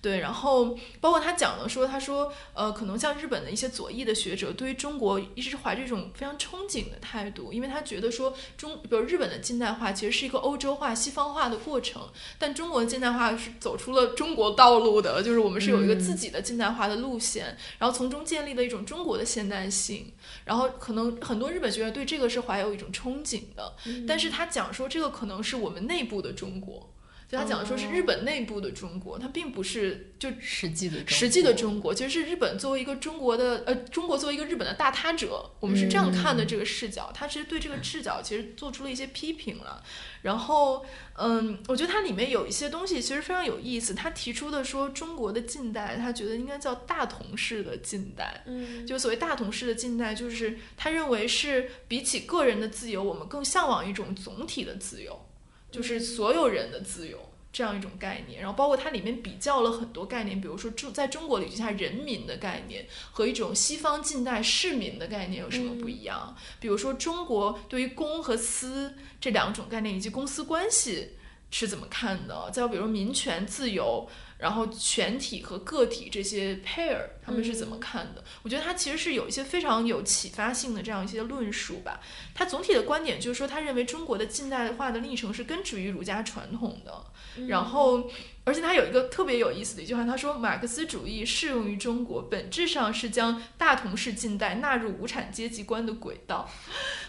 [0.03, 12.09] 对，然后包括他讲了说，他说，呃，可能像日本的一些左翼的学者，对于中国一直怀着一种非常憧憬的态度，因为他觉得说中，比如日本的近代化其实是一个欧洲化、西方化的过程，
[12.39, 20.13] 但中国的近代化是走出了中国道路的，就是我们是有一个自己的近代化的路线，然后从中建立了一种中国的现代性，
[20.47, 23.77] 然后可能很多日本学者对这个是怀有一种憧憬的，
[24.09, 26.90] 但是他讲说这个可能是我们内部的中国。
[27.31, 37.13] 就他讲的说是日本内部的中国，它并不是就实际的实际的中国，其实是日本作为一个中国的呃中国作为一个日本的大他者，我们是这样看的这个视角。
[37.15, 39.81] 他其实对这个视角其实做出了一些批评了。
[40.23, 43.95] 然后嗯，我觉得它里面有一些东西其实非常有意思。
[43.95, 48.43] 他提出的说中国的近代，他觉得应该叫大同式的近代。
[48.47, 55.27] 嗯，就所谓大同式的近代，就是他认为是比起个人的自由，我们更向往一种总体的自由。
[55.71, 57.19] 就是所有人的自由，
[57.53, 66.37] 这样一种概念，然后包括它里面比较了很多概念，比如说中在中国语境下人民的概念和一种西方近代市民的概念有什么不一样？
[66.59, 71.11] 比如说中国对于公和私这两种概念以及公私关系
[71.51, 72.51] 是怎么看的？
[72.53, 74.09] 再比如民权自由。
[74.41, 78.25] 然后全体和个体这些 pair 他们是怎么看的？
[78.43, 82.01] 我觉得他其实是有一些非常有启发性的这样一些论述吧。
[82.35, 87.05] 他总体的观点就是说，他认为中国的近代化的历程是根植于儒家传统的。
[87.49, 88.11] 然后，
[88.51, 96.51] 而且他有一个特别有意思的一句话，他说：“马克思主义适用于中国，本质上是将大同式近代纳入无产阶级观的轨道。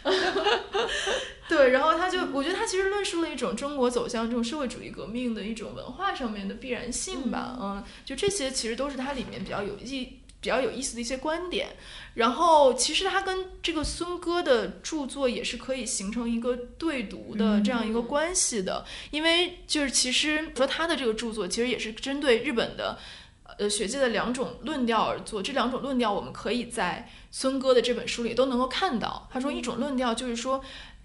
[1.50, 7.58] ”对，然后他就，我觉得他其实论述了一种中国走向这种社会主义革命的一种文化上面的必然性吧。
[7.60, 10.21] 嗯，就这些其实都是它里面比较有意。
[10.42, 11.68] 比较有意思的一些观点，
[12.16, 22.98] 然后其实他跟这个孙哥的著作也是可以形成一个对读的这样一个关系的，因为就是其实说他的这个著作其实也是针对日本的
[23.60, 29.30] 呃学界的两种论调而做，这两种论调我们可以在孙哥的这本书里都能够看到。
[29.32, 30.60] 他说一种论调就是说，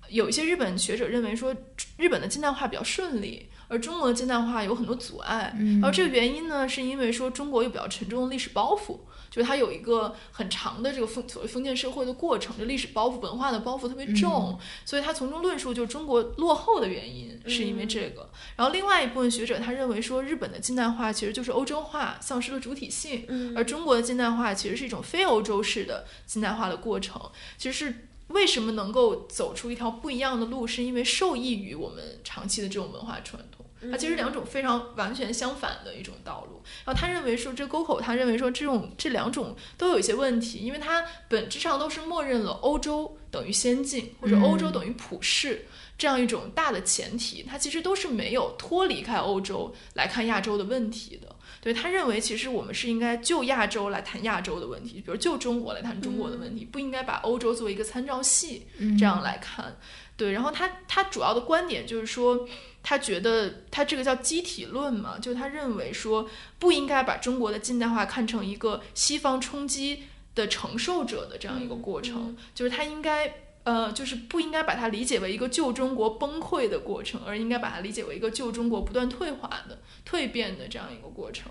[0.08, 1.54] 有一些日本学者认为说
[1.98, 3.50] 日本的近代化比较顺利。
[3.68, 8.98] 而中国的近代化有很多阻碍，然后这个原因呢，是因为说中国有比较沉重的历史包袱，
[9.30, 18.30] 就是它有一个很长的这个封所谓封建社会的过程，就历史包袱、文化的包袱特别重，所以他从中论述就是中国落后的原因是因为这个。
[18.56, 27.20] 然后另外一部分学者他认为说，日本的近代化其实就是欧洲化丧失了主体性，而中国的近代化其实是一种非欧洲式的近代化的过程，
[27.58, 28.08] 其实是。
[28.30, 30.66] 为什么能够走出一条不一样的路？
[30.66, 33.55] 是因为受益于我们长期的这种文化传统。
[33.90, 36.62] 它其实两种非常完全相反的一种道路。
[36.84, 45.66] 然后他认为说，这沟口他认为说，这种这两种都有一些问题，因为它本质上都是默认了欧洲等于先进或者欧洲等于普世
[45.96, 47.42] 这样一种大的前提。
[47.42, 51.34] 它其实都是没有脱离开欧洲来看亚洲的问题的。
[51.62, 59.76] 对他认为，其实我们是应该就亚洲来谈亚洲的问题，比如就中国来谈中国的问题，不应该把欧洲作为一个参照系这样来看。
[60.16, 62.48] 对，然后他他主要的观点就是说，
[62.88, 66.30] 他觉得他这个叫机体论嘛，就他认为说
[66.60, 70.04] 不应该把中国的近代化看成一个西方冲击
[70.36, 73.42] 的承受者的这样一个过程，就是他应该。
[73.66, 81.50] 呃，就是不应该把它理解为一个旧中国崩溃的过程，而应该把它理解为一个旧中国不断退化的蜕变的这样一个过程。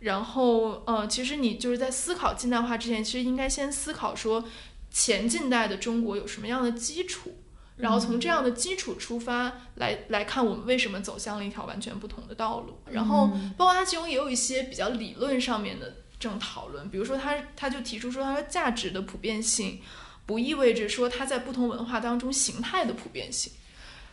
[0.00, 4.44] 然后，呃，其实你就是在思考近代化之前，其实应该先思考说
[4.90, 7.38] 前近代的中国有什么样的基础，
[7.76, 12.78] 然后从这样的基础出发来来看我们为什么走向了一条完全不同的道路。
[12.90, 19.80] 然后，包括它其中也有一些比较理论上面的这种讨论，比如说他他就提出说，他说价值的普遍性。
[20.26, 23.52] 不意味着说它在不同文化当中形态的普遍性，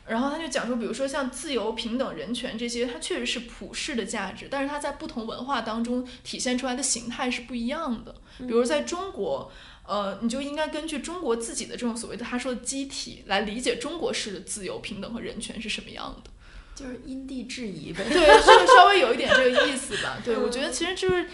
[0.06, 8.14] 然后他就讲说，比如说像自由、平等、人权这些，它确实是普世的价值，但是它在不同文化当中体现出来的形态是不一样的。
[8.38, 9.52] 比如在中国，
[9.86, 16.32] 呃，你就应该根据中国自己的这种所谓的他说的机体来理解中国式的自由、平等和人权是什么样的，
[16.76, 18.04] 就是因地制宜呗。
[18.10, 20.18] 对，就稍微有一点这个意思吧。
[20.24, 21.28] 对，我觉得其实就是。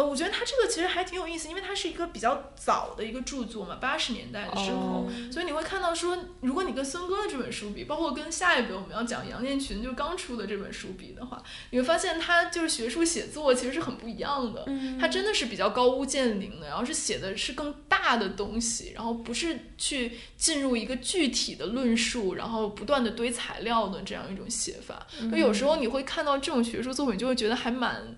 [0.00, 14.66] 呃，我觉得他这个其实还挺有意思，因为它是一个比较早的一个著作嘛，八十年代的时候，所以你会看到说，如果你跟孙哥的这本书比，包括跟下一本我们要讲杨念群就刚出的这本书比的话，你会发现他就是学术写作其实是很不一样的，
[14.98, 28.16] 他真的是比较高屋建瓴的，然后是写的是更大的东西，然后不是去进入一个具体的论述，然后不断的堆材料的这样一种写法，所以有时候你会看到这种学术作品，就会觉得还蛮。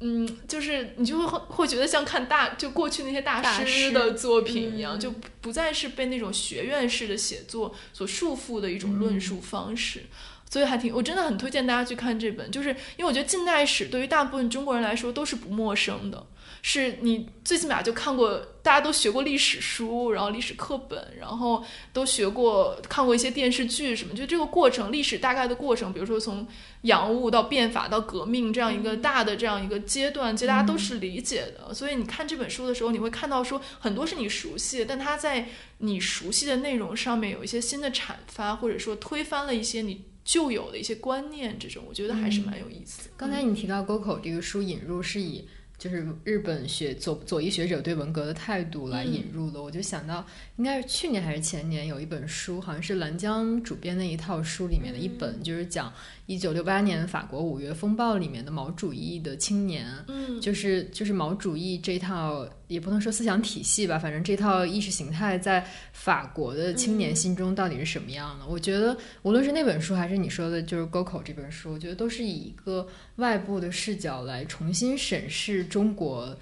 [0.00, 10.04] 嗯，就是你就会会会觉得像看大就过去那些大师的作品一样，就不再是被那种学院式的写作所束缚的一种论述方式，
[10.50, 16.26] 所以还挺我真的很推荐大家去看这本，就是因为我觉得近代史对于大部分中国人来说都是不陌生的。
[16.62, 26.46] 是你最起码就看过，大家都学过历史书，然后历史课本，然后都学过看过一些电视剧什么，就这个过程，历史大概的过程，比如说从
[26.82, 31.72] 洋务到变法到革命这样一个大的这样一个阶段，其实大家都是理解的。
[31.72, 35.48] 所以你看这本书的时候，你会看到说很多是你熟悉的，但它在
[35.78, 43.10] 你熟悉的内容上面有一些新的阐发，或者说推翻了一些你旧有的一些观念，这种我觉得还是蛮有意思的。
[43.16, 45.44] 刚才你提到沟口这个书引入是以。
[45.80, 50.22] 就是日本学左左翼学者对文革的态度来引入的，我就想到
[50.58, 55.90] 应该是去年还是前年有一本书，好像是兰江主编的一套书里面的一本，就是讲
[56.26, 68.46] 一九六八年法国五月风暴里面的毛主义的青年，嗯，就是就是毛主义这套也不能说思想体系吧，反正这套意识形态在法国的青年心中到底是什么样的？
[68.46, 76.36] 我觉得无论是那本书，还是你说的，就是《沟口》这本书，我觉得都是以一个外部的视角来重新审视中国。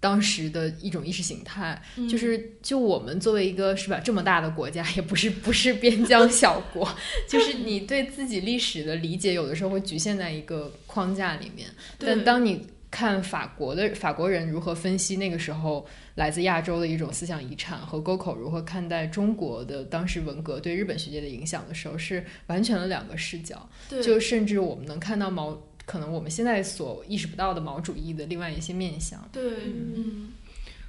[0.00, 1.80] 当时的一种意识形态，
[2.10, 6.86] 就是就我们作为一个是吧这么大的国家，也不是不是边疆 小国，
[7.26, 11.70] 就是你对自己历史的理解，有的时候会局限在一个框架里面。
[11.98, 15.84] 但当你看法国的法国人如何分析那个时候
[16.14, 23.68] 来自亚洲的一种思想遗产，和沟口如何看待中国的当时文革对日本学界的影响的时候，是完全的两个视角。
[24.00, 25.60] 就甚至我们能看到毛。
[25.86, 29.20] 可能我们现在所意识不到的毛主义的另外一些面相。
[29.30, 30.32] 对，嗯。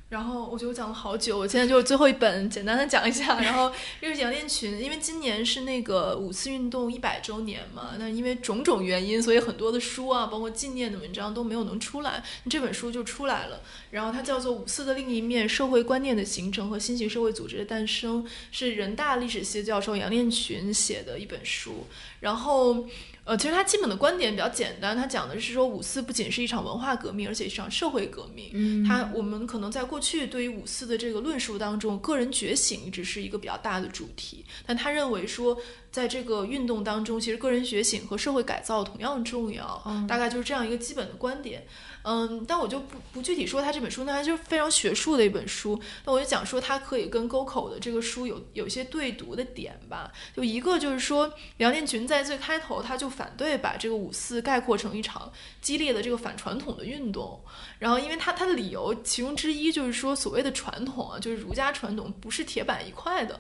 [0.08, 3.38] 然后我觉得我讲了好久，我现在就是最后一本，简单的讲一下。
[3.42, 13.62] 然后这是杨炼群，因为今年是那个五四运动一百周年嘛，那因为种种原因，所以很多的书啊，包括纪念的文章都没有能出来，这本书就出来了。
[13.90, 21.88] 然后它叫做《五四的另一面：社会观念的形成和新型社会组织的诞生》，是人大历史系教授杨炼群写的一本书。
[22.20, 22.86] 然后。
[23.26, 28.52] 呃，其实他基本的观点比较简单，他讲的是说五四不仅是一场文化革命，而且是一场社会革命。
[28.54, 35.58] 嗯，他我们可能在过去对于五四的这个论述当中，个人觉醒一直是一个比较大的主题，但他认为说，
[35.92, 39.84] 在这个运动当中，其实个人觉醒和社会改造同样重要。
[40.08, 41.66] 大概就是这样一个基本的观点。
[42.08, 45.82] 嗯，但我就不不具体说他这本书，那它就是非常学术的一本书。
[46.06, 50.12] 那我就讲说，它可以跟沟口的这个书有有些对读的点吧。
[50.36, 57.42] 就一个就是说，梁建群在最开头他就反对把这个五四概括成一场激烈的这个反传统的运动。
[57.80, 63.40] 然后，因为他他的理由其中之一就是说，所谓的传统啊，就是儒家传统不是铁板一块的。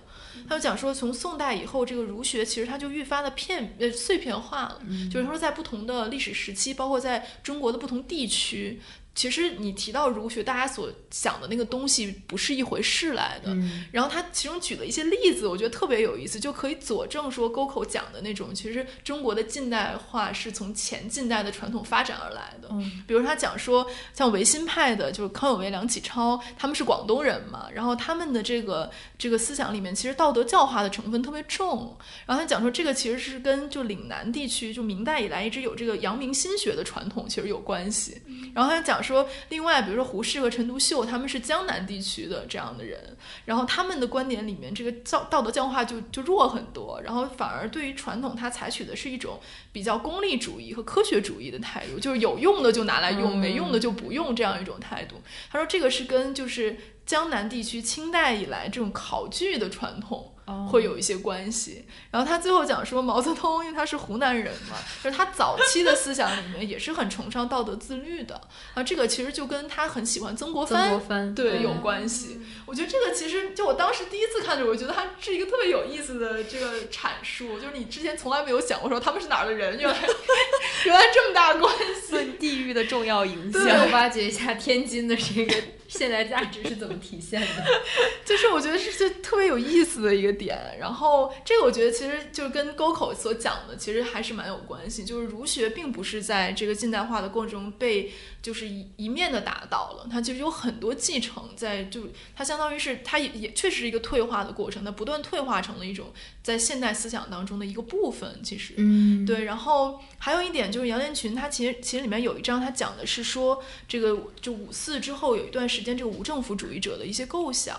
[0.49, 4.81] 他就讲说，从宋代以后，这个儒学其实它就愈发的片呃碎片化了。
[5.11, 8.54] 就是说，在不同的历史时期，包括在中国的不同地区。
[8.55, 8.79] 去
[9.15, 13.55] 其实你提到儒学，大家所想的那个东西不是一回事来的。
[13.91, 22.69] 然后他其中举了一些例子，我觉得特别有意思，就可以佐证说沟口讲的那种，其实中国的近代化是从前近代的传统发展而来的。
[23.07, 31.97] 比如他讲说，像维新派的，就是康有为、梁启超，他们是广东人嘛，然后他们的这个这个思想里面，其实道德教化的成分特别重。
[32.25, 38.21] 然后他讲说，这个其实是跟就岭南地区，就明代以来一直有这个阳明心学的传统，其实有关系。
[38.53, 49.39] 然后他讲说，另外比如说胡适和陈独秀，他们是江南地区的这样的人，然后他们的观点里面，这个教道德教化就就弱很多，然后反而对于传统，他采取的是一种
[49.71, 55.21] 比较功利主义和科学主义的态度，就是有用的就拿来用，没用的就不用这样一种态度。
[55.51, 60.34] 他说这个是跟就是江南地区清代以来这种考据的传统。
[60.69, 68.39] 会有一些关系，然后他最后讲说毛泽东，因为他是湖南人嘛，就是他早期的思想里面也是很崇尚道德自律的，
[68.75, 72.39] 啊，这个其实就跟他很喜欢曾国藩对有关系。
[72.65, 79.97] 我觉得这个其实就我当时第一次看的时候，我觉得他是一个特别有意思的这个阐述，就是你之前从来没有想过说他们是哪儿的人，原来
[80.85, 81.73] 原来这么大关
[82.07, 85.55] 系， 地域的重要影响， 挖掘一下天津的这个。
[85.89, 87.47] 现代价值是怎么体现的？
[88.25, 90.77] 就是我觉得是就特别有意思的一个点。
[90.79, 95.05] 然后这个我觉得其实就跟沟口所讲的其实还是蛮有关系。
[95.05, 98.11] 就是儒学并不是在这个近代化的过程中被
[98.41, 102.01] 就是一一面的打倒了，它其实有很多继承在，就
[102.35, 106.11] 它相当于是它也也确实是一个退化的过程，它不断退化成了一种
[106.45, 108.39] 在现代思想当中的一个部分。
[108.41, 109.43] 其实，嗯，对。
[109.43, 115.65] 然后还有一点就是杨连群他其实其实里面有一章他讲的是说这个就五四之后有一段。
[115.67, 117.75] 时间这个无政府主义者的一些构想，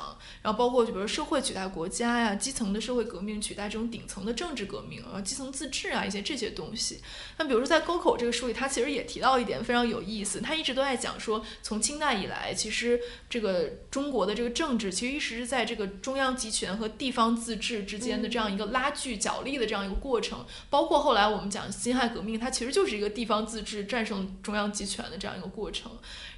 [0.47, 7.01] 然后包括就比如社会取代国家呀，基层的社会革命取代这种顶层的政治革命，啊基层自治啊一些这些东西。
[7.37, 20.47] 那比如说在沟口这个书里，他其实也提到一点非常有意思，他一直都在讲说，从清代以来，其实这个中国的这个政治其实一直是在这个中央集权和地方自治之间的这样一个拉锯角力的这样一个过程。
[20.71, 25.91] 包括后来我们讲辛亥革命，它其实就是一个地方自治战胜中央集权的这样一个过程。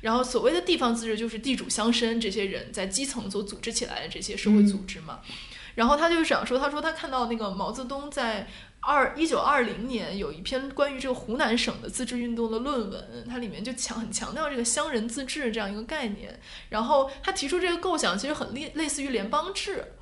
[0.03, 1.39] 然后所谓的地方自治就是。
[1.39, 5.21] 地主乡绅这些人在基层所组织起来的这些社会组织嘛，
[5.77, 8.49] 然后他就想说，他说他看到那个毛泽东在
[8.81, 16.39] 二一九二零年有一篇关于这个湖南省的自治运动的论文，它里面就强很强调这个乡人自治这样一个概念，
[16.69, 19.93] 然后他提出这个构想其实很类类似于联邦制。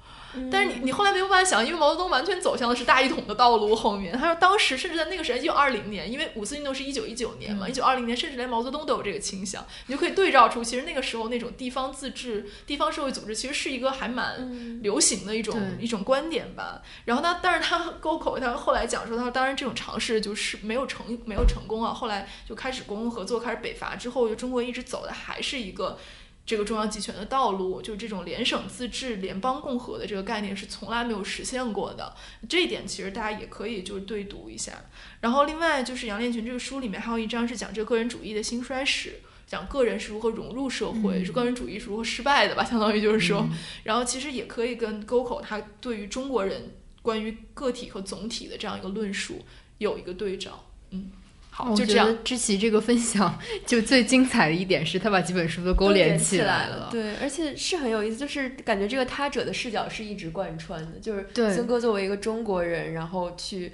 [0.51, 3.75] 但是你你后来没有办法想，因为毛泽东完全走向的是大一统的道路。
[3.75, 16.83] 后面他说，当时甚至在那个时间，一九二零年，因为五四运动是一九一九年嘛，一九二零年，甚至连毛泽东都有这个倾向，你就可以对照出，其实那个时候那种地方自治、地方社会组织，其实是一个还蛮流行的一种一种观点吧。
[17.05, 21.93] 然后他，但是他沟口，他后来讲说，他说当然这种尝试就是没有成没有成功啊。
[21.93, 25.99] 后来就开始公共合作，开始北伐之后，就中国一直走的还是一个。
[26.47, 32.15] 这个中央集权的道路，就这种联省自治、联邦共和的这个概念是从来没有实现过的。
[32.49, 34.85] 这一点其实大家也可以就是对读一下。
[35.21, 43.45] 然后另外就是杨炼群这个书里面还有一章是讲这个个人主义的兴衰史，讲个人是如何融入社会，是个人主义是如何失败的吧，相当于就是说。
[43.83, 49.45] 然后其实也可以跟沟口他对于中国人关于个体和总体的这样一个论述
[49.79, 50.65] 有一个对照。
[50.91, 51.11] 嗯。
[51.57, 52.15] 好，就这样。
[52.23, 63.73] 知琪这个分享就最精彩的一点是他把几本书都勾连起来了，对，而且是很有意思，就是感觉这个他者的视角是一直贯穿的，就是森哥作为一个中国人，然后去。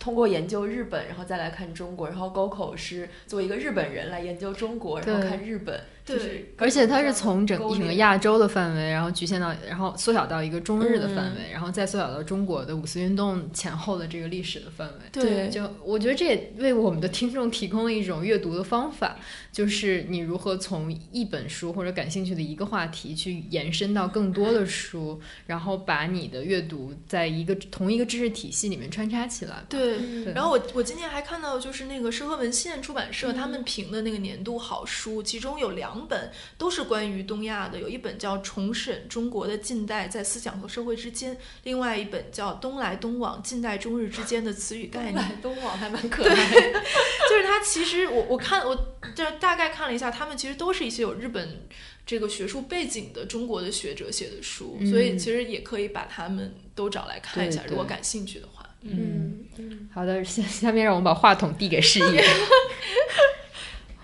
[0.00, 14.94] 通过研究日本，然后再来看中国，然后沟口是作为一个日本人来研究中国，然后看日本，对，而且它是从整整个亚洲的范围，然后局限到，然后缩小到一个中日的范围，然后再缩小到中国的五四运动前后的这个历史的范围。
[15.12, 19.16] 对，就我觉得这也为我们的听众提供了一种阅读的方法，
[19.50, 29.64] 就是你如何从一本书或者感兴趣的一个话题去延伸到更多的书，然后把你的阅读在一个同一个知识体系里面穿插起来。
[29.68, 29.96] 对。
[29.96, 45.24] 对，然后我我今天还看到，就是那个社科文献出版社他们评的那个年度好书，其中有两本都是关于东亚的，有一本叫《重审中国的近代在思想和社会之间》，另外一本叫《东来东往近代中日之间的词语概念》。
[45.40, 46.34] 东往还蛮可爱，
[47.30, 48.74] 就是他其实我我看我
[49.14, 51.66] 就大概看了一下，他们其实都是一些有日本
[52.04, 58.64] 这个学术背景的中国的学者写的书，所以其实也可以把他们都找来看一下，如果感兴趣的话。
[58.88, 59.46] 嗯，
[59.92, 62.22] 好的，下下面让我们把话筒递给视野，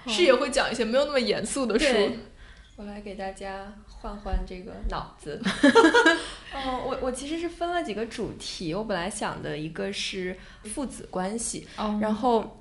[0.07, 1.86] 视野会讲一些没有那么严肃的书，
[2.76, 5.40] 我来给大家换换这个脑子。
[6.55, 11.66] 嗯，我我其实是分了几个主题，我本来想的一个是父子关系，
[12.00, 12.59] 然后。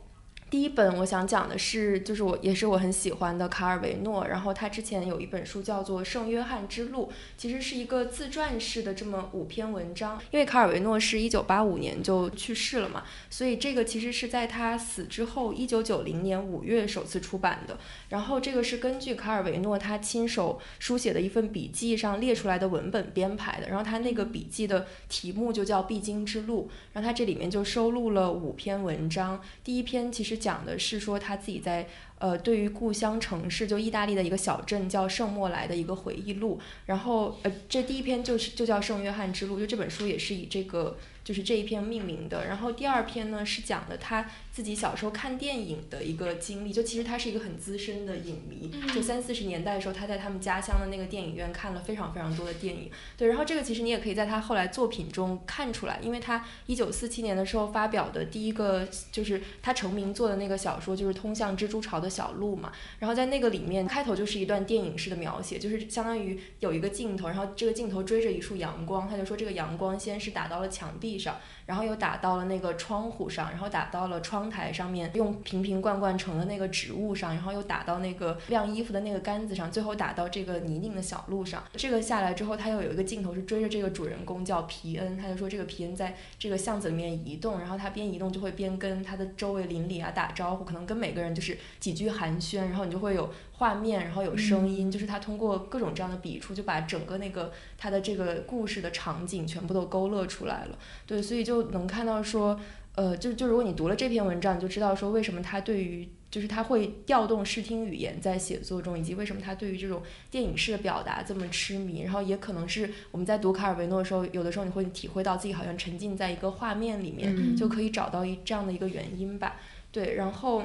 [0.52, 7.06] 第一本我想讲的是，就是我也是我很喜欢的卡尔维诺，然后他之前有一本书叫做《圣约翰之路》，
[7.38, 10.22] 其实是一个自传式的这么五篇文章。
[10.30, 17.78] 因为卡尔维诺是一九八五年就去世了嘛，所以这个其实是在他死之后一九九零年五月首次出版的。
[18.10, 23.70] 然后这个是根据卡尔维诺他亲手书写的一份笔记上列出来的文本编排的。
[23.70, 29.42] 然后他那个笔记的题目就叫《必经之路》，然后他这里面就收录了五篇文章。
[29.64, 30.41] 第一篇其实。
[30.42, 31.88] 讲的是说他自己在
[32.18, 40.98] 呃对于故乡城市就意大利的一个小镇叫圣莫莱的一个回忆录，然后呃这第一篇就是就叫圣约翰之路，就这本书也是以这个。
[41.32, 46.74] 就是这一篇命名的，然后第二篇呢是讲的他自己小时候看电影的一个经历。
[46.74, 52.92] 就其实他是一个很资深的影迷，就三四十年代的时候，他在他们家乡的那个电影院看了非常非常多的电影。
[53.16, 62.74] 对，然后这个其实你也可以在他后来作品中看出来，因为他一九四七年的时候发表的第一个就是他成名作的那个小说，就是《通向蜘蛛巢的小路》嘛。
[63.00, 71.21] 然后在那个里面开头就是一段电影式的描写，就是相当于有一个镜头，然后这个镜头追着一束阳光，他就说这个阳光先是打到了墙壁。
[71.22, 71.40] 上，
[71.72, 81.64] 然后又打到了那个窗户上，然后打到了窗台上面用瓶瓶罐罐盛的那个植物上，然后又打到那个晾衣服的那个杆子上，最后打到这个泥泞的小路上。
[81.78, 93.30] 这个下来之后，他又有一个镜头是追着这个主人公叫皮恩，他就说这个皮恩在这个巷子里面移动，然后他边移动就会边跟他的周围邻里啊打招呼，可能跟每个人就是几句寒暄，然后你就会有。
[93.62, 100.78] 画面，然后有声音，就是他通过各种这样的笔触，就把整个那个他的这个故事的场景全部都勾勒出来了。
[101.06, 102.60] 对，所以就能看到说，
[102.96, 112.02] 呃，就就如果你读了这篇文章，你就知道说为什么他对于就是他会调动视听语言在写作中，以及为什么他对于这种电影式的表达这么痴迷。
[112.02, 119.58] 然后也可能是我们在读卡尔维诺的时候，有的时候你会体会到自己好像沉浸在一个画面里面，就可以找到一这样的一个原因吧。
[119.92, 120.64] 对，然后。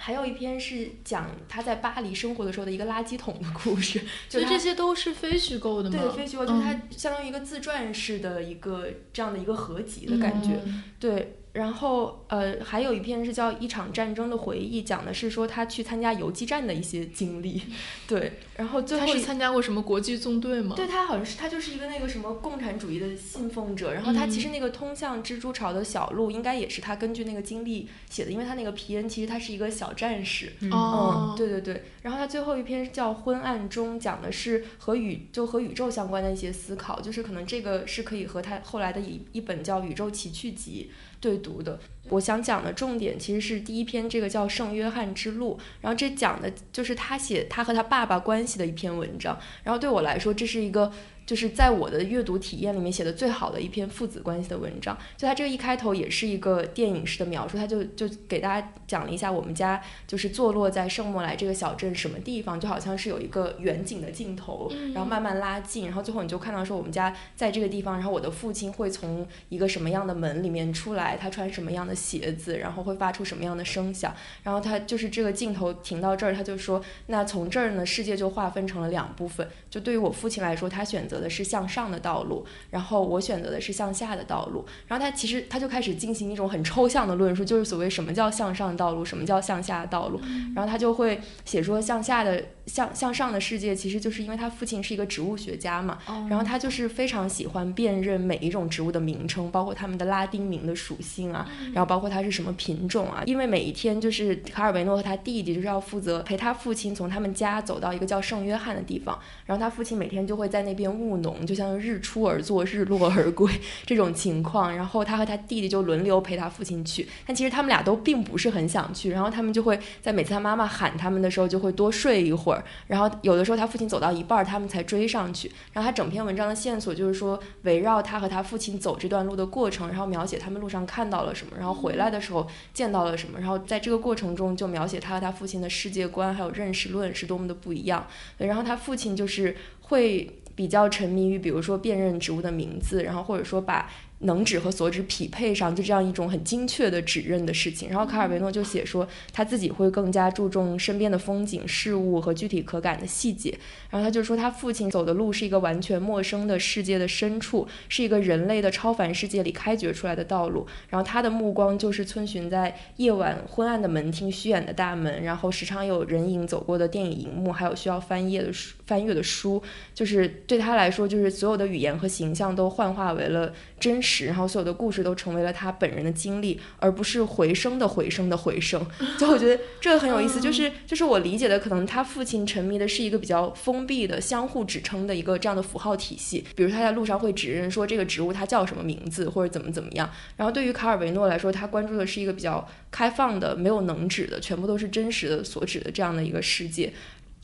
[0.00, 5.98] 还有一篇是讲他在巴黎生活的时候的一个垃圾桶的故事， 就这些都是非虚构的吗？
[6.00, 10.60] 对，非虚构，就是它相当于一个自传式的一个这样的一个合集的感觉，
[11.00, 11.37] 对。
[11.52, 17.62] 然后，呃，还有一篇是叫《一场战争的回忆》，讲的是说他去参加游击战的一些经历。
[18.06, 20.76] 对，然后最后他是参加过什么国际纵队吗？
[20.76, 23.92] 对他好像是他就是一个那个什么共产主义的信奉者。
[23.92, 30.52] 然后他其实那个通向蜘蛛巢的小路，应该也是他根据那个经历写的，因为他那个皮恩其实他是一个小战士。
[30.70, 31.84] 哦，对对对。
[32.02, 40.90] 然后他最后一篇叫《昏暗中》，讲的是和宇就和宇宙相关的一些思考，就是可能这个是可以和他后来的一一本叫《宇宙奇趣集》。
[41.20, 41.78] 对读的，
[42.10, 49.38] 我想讲的重点其实是第一篇，这个叫《圣约翰之路》，然后这讲的就是他写他和他爸爸关系的一篇文章。
[49.64, 50.92] 然后对我来说，这是一个
[51.28, 54.96] 就是在我的阅读体验里面写的最好的一篇父子关系的文章。
[55.14, 79.46] 就他这个一开头也是一个电影式的描述，他就就给大家讲了一下我们家就是坐落在圣莫莱这个小镇什么地方，就好像是有一个远景的镜头，然后慢慢拉近，然后最后你就看到说我们家在这个地方，然后我的父亲会从一个什么样的门里面出来，他穿什么样的鞋子，然后会发出什么样的声响，然后他就是这个镜头停到这儿，他就说那从这儿呢，世界就划分成了两部分。
[79.68, 84.64] 就对于我父亲来说，他选择的是向上的道路，然后我选择的是向下的道路。
[84.86, 90.20] 然后他其实他就开始进行一种很抽象的论述，就是所谓什么叫向上的道路，什么叫向下的道路。
[90.54, 95.98] 然后他就会写说，向下的向向上的世界，其实就是因为他父亲是一个植物学家嘛，
[96.28, 103.22] 然后他就是非常喜欢辨认每一种植物的名称，包括它们的拉丁名的属性啊，然后包括它是什么品种啊。
[103.26, 113.50] 因为每一天就是卡尔维诺和他弟弟就是要负责陪他父亲从他们家走到一个叫圣约翰的地方，然后他父亲每天就会在那边务务农，就像日出而作，日落而归
[113.86, 114.74] 这种情况。
[114.74, 119.10] 然后他和他弟弟就轮流陪他父亲去，但其实他们俩都并不是很想去。
[119.10, 122.64] 然后他们就会在每次他妈妈喊他们的时候，就会多睡一会儿。
[122.86, 125.50] 然后有的时候他父亲走到一半，他们才追上去。
[125.72, 133.38] 然后他整篇文章的线索就是说，围绕他和他父亲走这段路的过程，然后描写他们路上看到了什么，然后回来的时候见到了什么。
[133.38, 138.06] 然后在这个过程中，就描写他和他父亲的世界观还有认识论是多么的不一样。
[138.38, 143.88] 然后他父亲就是会比较沉迷于，比如说辨认植物的名字，然后或者说把。
[144.20, 147.88] 能指和所指匹配上，就这样一种很精确的指认的事情。
[147.88, 153.56] 然后卡尔维诺就写说，他自己会更加注重身边的风景、事物和具体可感的细节。
[153.90, 160.66] 然后他就说，他父亲走的路是一个完全陌生的世界的深处，是一个人类的超凡世界里开掘出来的道路。
[160.88, 169.62] 然后他的目光就是遵循在夜晚昏暗的门厅、虚掩的大门，然后时常有人影走过的电影荧幕，还有需要翻页的书、翻阅的书。
[169.94, 174.26] 就是对他来说，就是所有的语言和形象都幻化为了真实。
[174.26, 178.84] 然后所有的故事都成为了他本人的经历，而不是回声的回声的回声。
[179.18, 186.44] 所以我觉得这个很有意思，就是就是我理解的，可能他父亲沉迷的是一个比较封闭的、相互指称的一个这样的符号体系。
[186.54, 190.10] 比如他在路上会指认说这个植物它叫什么名字，或者怎么怎么样。
[190.36, 196.92] 然后对于卡尔维诺来说，他关注的是一个比较开放的、没有能指的、全部都是真实的所指的这样的一个世界。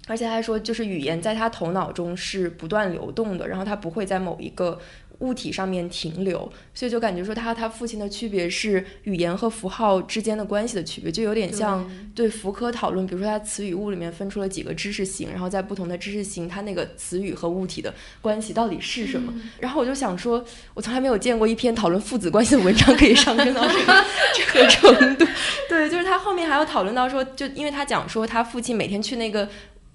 [0.07, 4.79] 而且他还说，就是语言在他头脑中是不断流动的，然后他不会在某一个。
[5.21, 19.33] 物体上面停留，所以就感觉说他和他父亲的区别是语言和符号之间的关系的区别，就有点像对福柯讨论，比如说他词语物里面分出了几个知识型，然后在不同的知识型，它那个词语和物体的关系到底是什么？
[19.61, 20.45] 然后我就想说，
[20.75, 24.05] 我从来没有见过一篇讨论父子关系的文章可以上升到这个
[24.35, 25.27] 这个程度。
[25.69, 29.49] 对，就是他后面还有讨论到说，就因为他讲说他父亲每天去那个。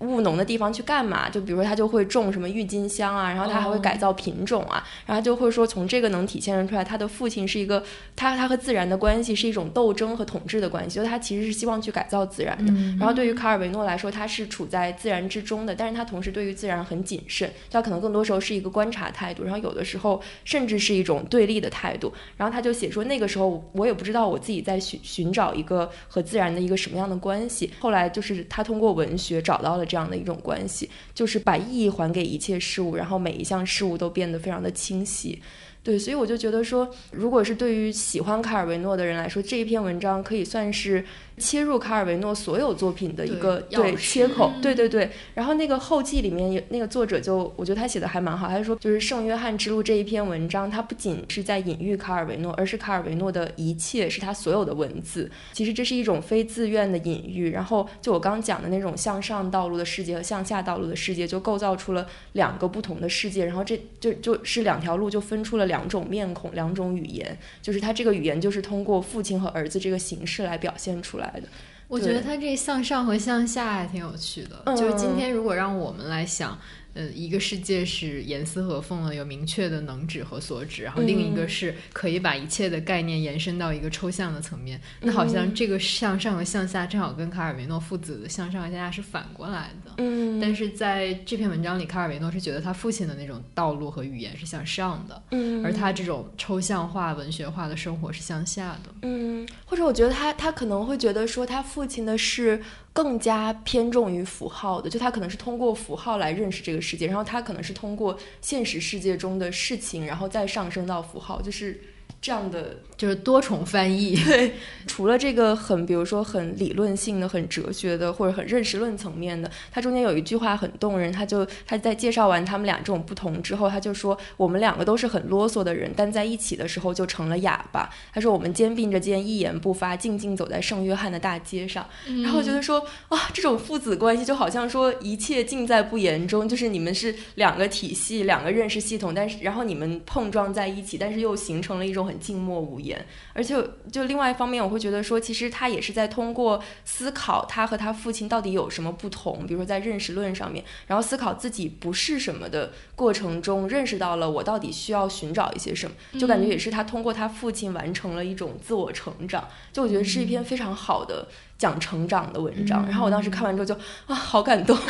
[0.07, 1.29] 务农的地方去干嘛？
[1.29, 7.83] 就比如说他就会种什么郁金香啊，然后他还会改造品种啊，然后就会说从这个能体现出来，他的父亲是一个
[8.15, 12.71] 他他和自然的关系是一种斗争和统治的关系，就他其实是希望去改造自然的。
[12.97, 22.13] 然后对于卡尔维诺来说，他是处在自然之中的，但是他同时对于自然很谨慎，他可能更多时候是一个观察态度，然后有的时候甚至是一种对立的态度。
[22.37, 29.88] 然后他就写说那个时候我也不知道我自己在寻寻找一个和自然的一个什么样的关系，后来就是他通过文学找到了。
[29.89, 35.41] 这样的一种关系，就是把意义还给一切事物，然后每一项事物都变得非常的清晰。
[35.89, 41.03] 对，所以我就觉得说，如果是对于喜欢卡尔维诺的人来说，这一篇文章可以算是。
[41.39, 45.09] 切入卡尔维诺所有作品的一个对切口，对对对。
[45.33, 48.49] 然后那个后记里面有那个作者就，我觉得他写的还蛮好。
[48.49, 55.31] 他就说，就是圣约翰之路这一篇文章，它不仅是在隐喻卡尔维诺，而是卡尔维诺的一切，是他所有的文字。
[55.53, 57.49] 其实这是一种非自愿的隐喻。
[57.49, 63.45] 然后就我刚讲的那种向上道路的世界和向下道路的世界，就构造出了两个不同的世界。
[63.45, 67.37] 然后这就就是两条路就分出了两种面孔，两种语言。
[67.61, 71.19] 就是他这个语言就是通过父亲和儿子这个形式来表现出来。
[71.19, 71.47] 来的，
[71.87, 74.75] 我觉得他这向上和向下还挺有趣的。
[74.75, 76.57] 就是今天如果让我们来想。
[76.93, 84.81] 呃，一个世界是严丝合缝的，有明确的能指和所指，然后另一个是可以把一切的概念延伸到一个抽象的层面。
[85.01, 89.91] 那好像这个向上和向下正好跟卡尔维诺父子的向上和向下是反过来的。
[89.97, 98.93] 嗯，但是在这篇文章里，卡尔维诺是觉得他父亲的那种道路和语言是向上的，嗯，而他这种抽象化、文学化的生活是向下的。
[99.03, 102.61] 嗯，或者我觉得他他可能会觉得说他父亲的是。
[102.91, 111.79] 更加偏重于符号的，就他可能是通过符号来认识这个世界，然后他可能是通过现实世界中的事情，然后再上升到符号，就是
[112.21, 114.15] 这样的就是多重翻译。
[114.25, 114.53] 对，
[114.85, 121.09] 除了这个很，比如说很理论性的、很哲学的，或者很认识论层面的，它中间有一句话很动人。
[121.11, 127.89] 他就他在介绍完他们俩这种不同之后，他就说我们两个都是很啰嗦的人，但在一起的时候就成了哑巴。
[128.13, 131.87] 他说我们肩并着肩，一言不发，静静走在圣约翰的大街上。
[132.23, 143.05] 然后觉得说啊，这种父子关系就好像说一切尽在不言中，就是你们是两个体系、两个认识系统，但是然后你们碰撞在一起，但是又形成了一种很静默无言。
[143.33, 143.55] 而且
[143.91, 159.47] 就另外一方面，我会觉得说，其实他也是在通过思考他和他父亲到底有什么不同，比如说在认识论上面，然后思考自己不是什么的过程中，认识到了我到底需要寻找一些什么，就感觉也是他通过他父亲完成了一种自我成长。
[159.71, 162.85] 就我觉得是一篇非常好的讲成长的文章。
[162.87, 163.73] 然后我当时看完之后就
[164.07, 164.75] 啊，好感动。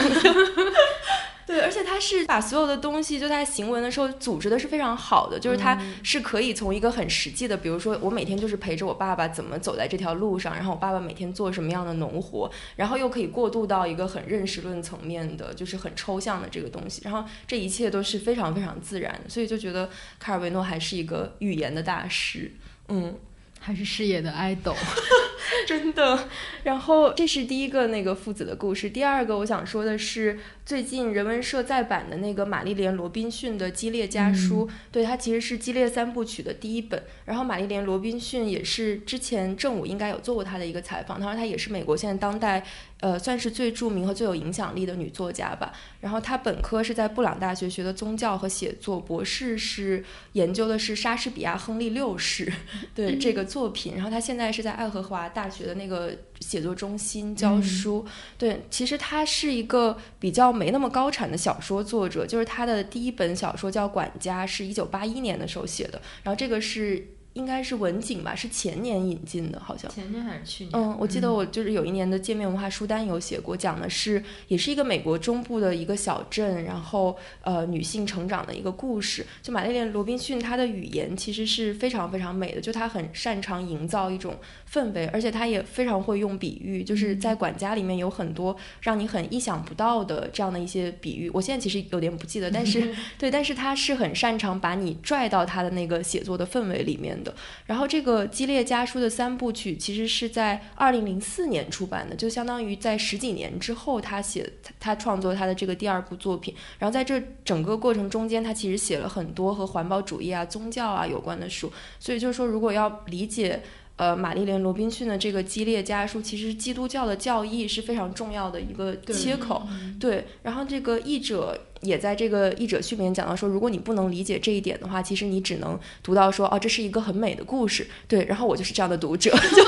[2.00, 19.90] 是把所有的东西就在行文的时候组织的是非常好的，就是他是可以从一个很实际的，比如说我每天就是陪着我爸爸怎么走在这条路上，然后我爸爸每天做什么样的农活，然后又可以过渡到一个很认识论层面的，就是很抽象的这个东西，然后这一切都是非常非常自然的，所以就觉得
[20.20, 22.52] 卡尔维诺还是一个语言的大师，
[22.88, 23.16] 嗯。
[23.62, 24.74] 还是事业的爱豆，
[25.68, 26.30] 真的。
[26.64, 28.90] 然后这是第一个那个父子的故事。
[28.90, 30.40] 第二个我想说的是，
[30.70, 37.02] 最近人文社再版的那个玛丽莲·罗宾逊的《激烈家书》，对它其实是《激烈三部曲》的第一本。
[37.26, 42.64] 然后玛丽莲·罗宾逊也是之前正午应该有做过她的一个采访，她说她也是美国现在当代。
[43.02, 45.72] 呃，算是最著名和最有影响力的女作家吧。
[46.02, 50.04] 然后她本科是在布朗大学学的宗教和写作，博士是
[50.34, 52.46] 研究的是莎士比亚《亨利六世》
[52.94, 53.96] 对这个作品。
[53.96, 58.06] 然后她现在是在爱荷华大学的那个写作中心教书。
[58.38, 66.02] 对，其实他是一个比较没那么高产的小说作者，就是他的第一本小说叫《管家》，是一九八一年的时候写的。
[66.24, 67.08] 然后这个是。
[67.34, 70.72] 应该是文景吧，是前年引进的，好像前年还是去年？
[70.74, 79.26] 嗯，我记得我就是有一年的界面文化书单有写过，讲的是也是一个美国中部的一个小镇，然后呃女性成长的一个故事。
[79.44, 84.36] 就玛丽莲·罗宾逊，她的语言其实是非常非常美的，就她很擅长营造一种
[84.72, 91.30] 氛围，而且他也非常会用比喻，就是在管家里面有很多让你很意想不到的这样的一些比喻。
[91.34, 97.10] 我现在其实有点不记得，但是 对，但是他是很擅长把你拽到他的那个写作的氛围里面。
[97.24, 97.34] 的，
[97.66, 104.48] 然后这个《激烈家书》的三部曲其实是在二零零四年出版的，就相当于在十几年之后，他写
[104.80, 106.54] 他创作他的这个第二部作品。
[106.78, 111.72] 然后在这整个过程中间，他其实写了很多和环保主义啊、宗教啊有关的书。
[112.00, 113.62] 所以就是说，如果要理解。
[114.00, 119.68] 呃，玛丽莲·罗宾逊的这个激烈家书，其实基督教的教义是非常重要的一个切口。
[120.00, 127.88] 对，然后这个译者也在这个译者序里面讲到说，如果你不能理解这一点的话，其实你只能读到说，哦，这是一个很美的故事。
[128.08, 129.64] 对，然后我就是这样的读者， 就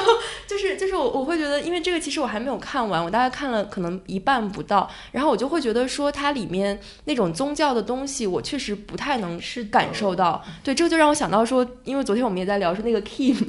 [0.47, 10.43] 就是就是我我会觉得，因为这个其实我还没有看完，我大概看了可能一半不到，然后我就会觉得说，它里面那种宗教的东西，我确实不太能是感受到。
[10.63, 13.37] 对，这个就让我想到说，因为昨天我们也在聊说那个 Kim。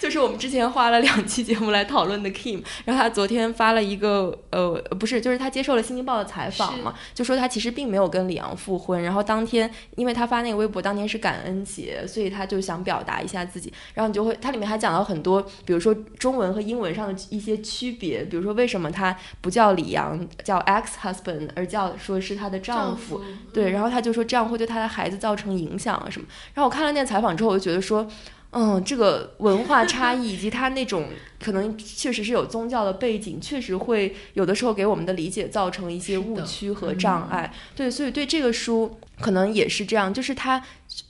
[0.00, 23.20] 就是我们之前花了两期节目来讨论的 Kim，然后他昨天发了一个呃，不是，就是他接受了《新京报》的采访嘛，就说他其实并没有跟李阳复婚，然后当天因为他发那个微博，当天是感恩节，所以他就想表达一下自己，然后你就会，它里面还讲到很多，比如说中文和英文上的一些区别，比如说为什么他不叫李阳，叫 ex husband，而叫说是他的丈夫，
[23.52, 28.06] 对，然后他就说这样会对他的孩子造成影响啊什么，然后我看了那采访之后，我就觉得说。
[28.52, 31.08] 嗯，这个文化差异以及他那种
[31.42, 37.52] 可能确实是有宗教的背景，确实会有的时候给我们的理解造成一些误区和障碍。
[37.76, 40.62] 对，所以对这个书可能也是这样，就是他，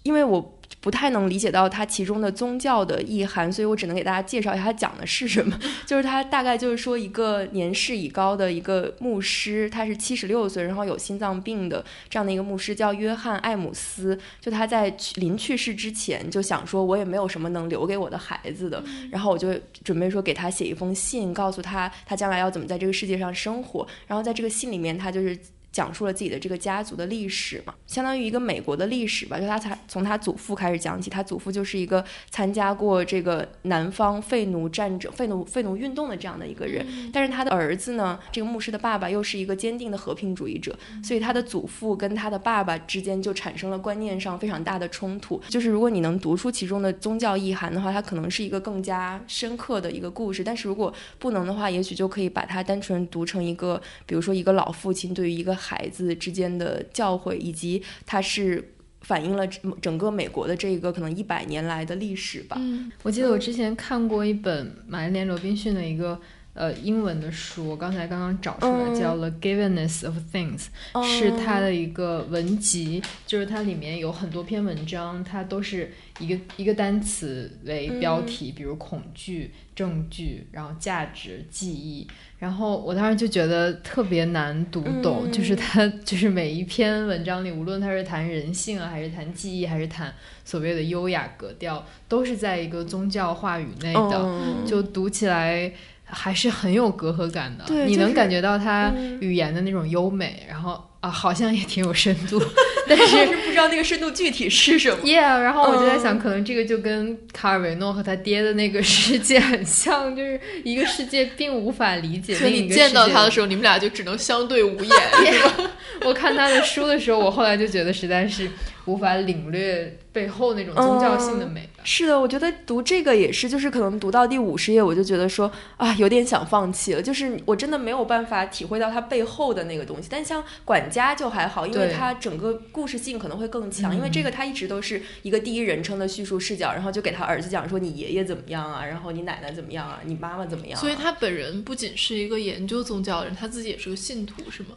[0.03, 0.57] 因为我。
[0.81, 5.59] 不太能理解到它其中的宗教的意涵，所以我只能给大家介绍一下它讲的是什么。
[5.85, 14.19] 就是它大概就是说一个年事已高的一个牧师，他是七十六岁，然后有心脏病的这样的一个牧师，叫约翰·艾姆斯。
[14.41, 19.53] 就他在临去世之前就想说，我也没有什么能留给我的孩子的，然后我就
[19.85, 23.87] 准备说给他写一封信，告诉他他将来要怎么在这个世界上生活。
[24.07, 25.39] 然后在这个信里面，他就是。
[25.73, 29.39] 讲述了自己的这个家族的历史嘛，相当于一个美国的历史吧。
[29.39, 36.85] 就他才从他祖父开始讲起，他祖父就是一个参加过这个南方废奴战争、废奴废奴运动的这样的一个人。
[37.13, 45.41] 但是他的儿子呢，这个牧师的爸爸又是一个坚定的和平主义者，所以他的祖父跟他的爸爸之间就产生了观念上非常大的冲突。
[45.49, 50.43] 就是如果你能读出其中的宗教意涵的话，它可能是一个更加深刻的一个故事。
[50.43, 55.60] 但是如果不能的话，也许就可以把它单纯读成一个，比如说一个老父亲对于一个。
[55.61, 62.57] 孩子之间的教诲，以及它是反映了整个美国的这个可能一百年来的历史吧。
[62.59, 66.21] 嗯，我记得我之前看过一本玛丽莲·罗宾逊的一个。
[66.53, 70.67] 呃，英文的书，我刚才刚刚找出来，叫《The Givenness of Things》，
[71.07, 82.07] 是它的一个文集，就是它里面有很多篇文章，它都是一个一个单词为标题，比如恐惧、证据，然后价值、记忆，
[82.41, 90.13] 然后我当时就觉得特别难读懂，就是他就是每一篇文章里，无论他是谈人性啊，还是谈记忆，还是谈
[90.45, 95.71] 所谓的优雅格调，都是在一个宗教话语内的，就读起来。
[96.13, 102.43] 还是很有隔阂感的，你能感觉到他语言的那种优美，然后啊，好像也挺有深度，
[102.87, 104.99] 但是不知道那个深度具体是什么。
[105.03, 112.75] Yeah，然后我就在想，可能这个就跟卡尔维诺和他爹的那个世界很像，就是一个世界并无法理解另一个世界。
[112.75, 114.97] 见到他的时候，你们俩就只能相对无言。
[116.05, 118.49] 我看他的书的时候，我后来就觉得实在是。
[118.91, 121.69] 无法领略背后那种宗教性的美。
[121.83, 127.01] 是的，我觉得读这个也是，就是可能读到第五十页，我就觉得说啊，有点想放弃了。
[127.01, 130.09] 就是我真的没有办法体会到它背后的那个东西。
[130.11, 133.95] 但像管家就还好，因为它整个故事性可能会更强。
[133.95, 140.79] 因为这个他一直都是一个第一人称的叙述视角，然后就给他儿子讲说你爷爷怎么样啊，然后你奶奶怎么样啊，你妈妈怎么样。
[140.79, 144.71] 所以他本人不仅是一个研究宗教的人，他自己也是个信徒，是吗？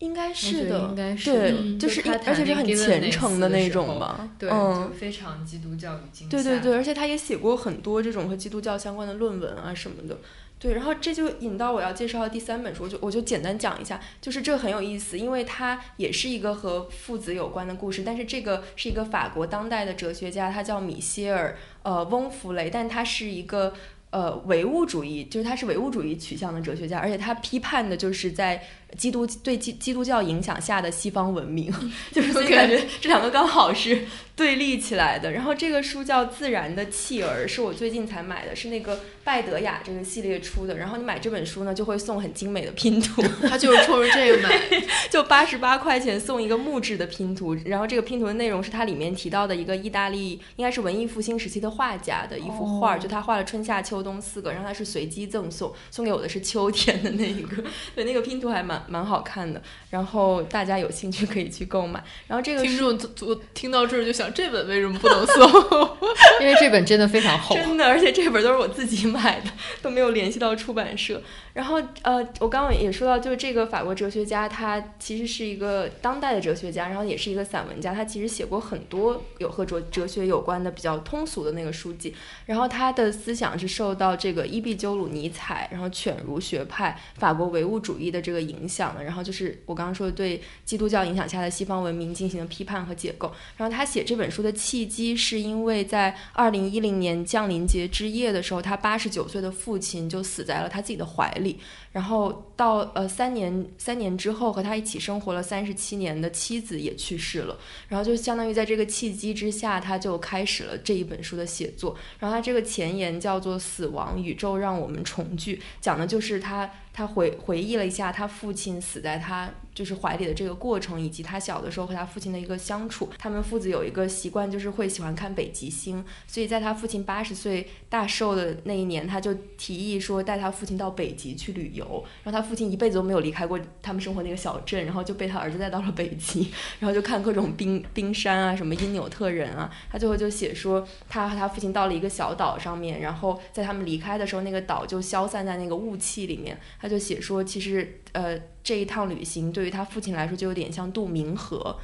[0.00, 6.26] 应该是的，应该是对，就是而且是很虔诚的那种嘛，对，就非常基督教语境。
[6.28, 10.18] 对对对，而且他也写过很多这种和基督教相关的论文啊什么的。
[10.58, 23.74] 对，然后这就引到我要介绍的第三本书，就我就简单讲一下，就是这很有意思，因为它也是一个和父子有关的故事，但是这个是一个法国当代的哲学家，他叫米歇尔呃翁弗雷，但他是一个。
[24.12, 28.60] 呃，唯物主义就是他是唯物主义取向的哲学家，而且他批判的就是在
[28.96, 31.72] 基督对基基督教影响下的西方文明，
[32.10, 35.32] 就是所以感觉这两个刚好是对立起来的。
[35.32, 40.76] 然后这个书叫《自然的弃儿》，是我最近才买的，是那个拜德雅这个系列出的。
[40.76, 44.60] 然后你买这本书呢，就会送很精美的拼图， 他就是冲着这个买，
[45.08, 47.54] 就八十八块钱送一个木质的拼图。
[47.66, 54.00] 然后这个拼图的内容是它里面提到的一个意大利应该是文艺复兴时期的画家的一幅画，就他画了春夏秋。
[54.00, 57.62] 冬四个，然后它是随机赠送，送给我的是秋天的那一个，
[57.94, 59.60] 对，那个拼图还蛮蛮好看的，
[59.90, 62.02] 然后大家有兴趣可以去购买。
[62.26, 65.96] 然后这个听众我听到这儿就想，这本为什么不能搜？
[66.40, 69.50] 因为这本真的非常厚，真的，而且这本都是我自己买的，
[69.82, 71.20] 都没有联系到出版社。
[71.52, 82.14] 然后呃，我刚刚也说到，就是这个法国哲学家，他其实是一个当代的哲学家，然后也是一个散文家，他其实写过很多有和哲哲学有关的比较通俗的那个书籍。
[82.46, 89.02] 然后他的思想是受到这个伊壁鸠鲁尼采，然后犬儒学派、法国唯物主义的这个影响的。
[89.02, 93.32] 然后就是我刚刚说的对基督教影响下的西方文明进行了批判和解构。
[93.56, 101.58] 然后他写这本书的契机是因为在二零一零年降临节之夜的时候，他八十九岁的父亲就死在了他自己的怀里。
[101.92, 111.96] 然后到呃三年三年之后，和他一起生活了三十七年的妻子也去世了，然后就相当于在这个契机之下，他就开始了这一本书的写作。
[112.18, 116.70] 然后他这个前言叫做《死亡宇宙让我们重聚》，讲的就是他。
[116.92, 119.48] 他回回忆了一下他父亲死在他
[119.80, 123.08] 就是怀里的这个过程，以及他小的时候和他父亲的一个相处。
[123.16, 126.04] 他们父子有一个习惯，就是会喜欢看北极星。
[126.26, 132.04] 所以在他父亲八十岁大寿的那一年，他就提议说带他父亲到北极去旅游。
[132.22, 139.70] 然后他父亲一辈子都没有离开过他们生活那个小镇，然后就被他儿子带到了北极，然后就看各种冰冰山啊，什么因纽特人啊。
[139.90, 146.60] 他最后就写说，他和他父亲到了一个小岛上面，然后在他们离开的时候，那个岛就消散在那个雾气里面。
[146.78, 151.78] 他就写说，其实呃，这一趟旅行对于他父亲来说，就有点像渡冥河，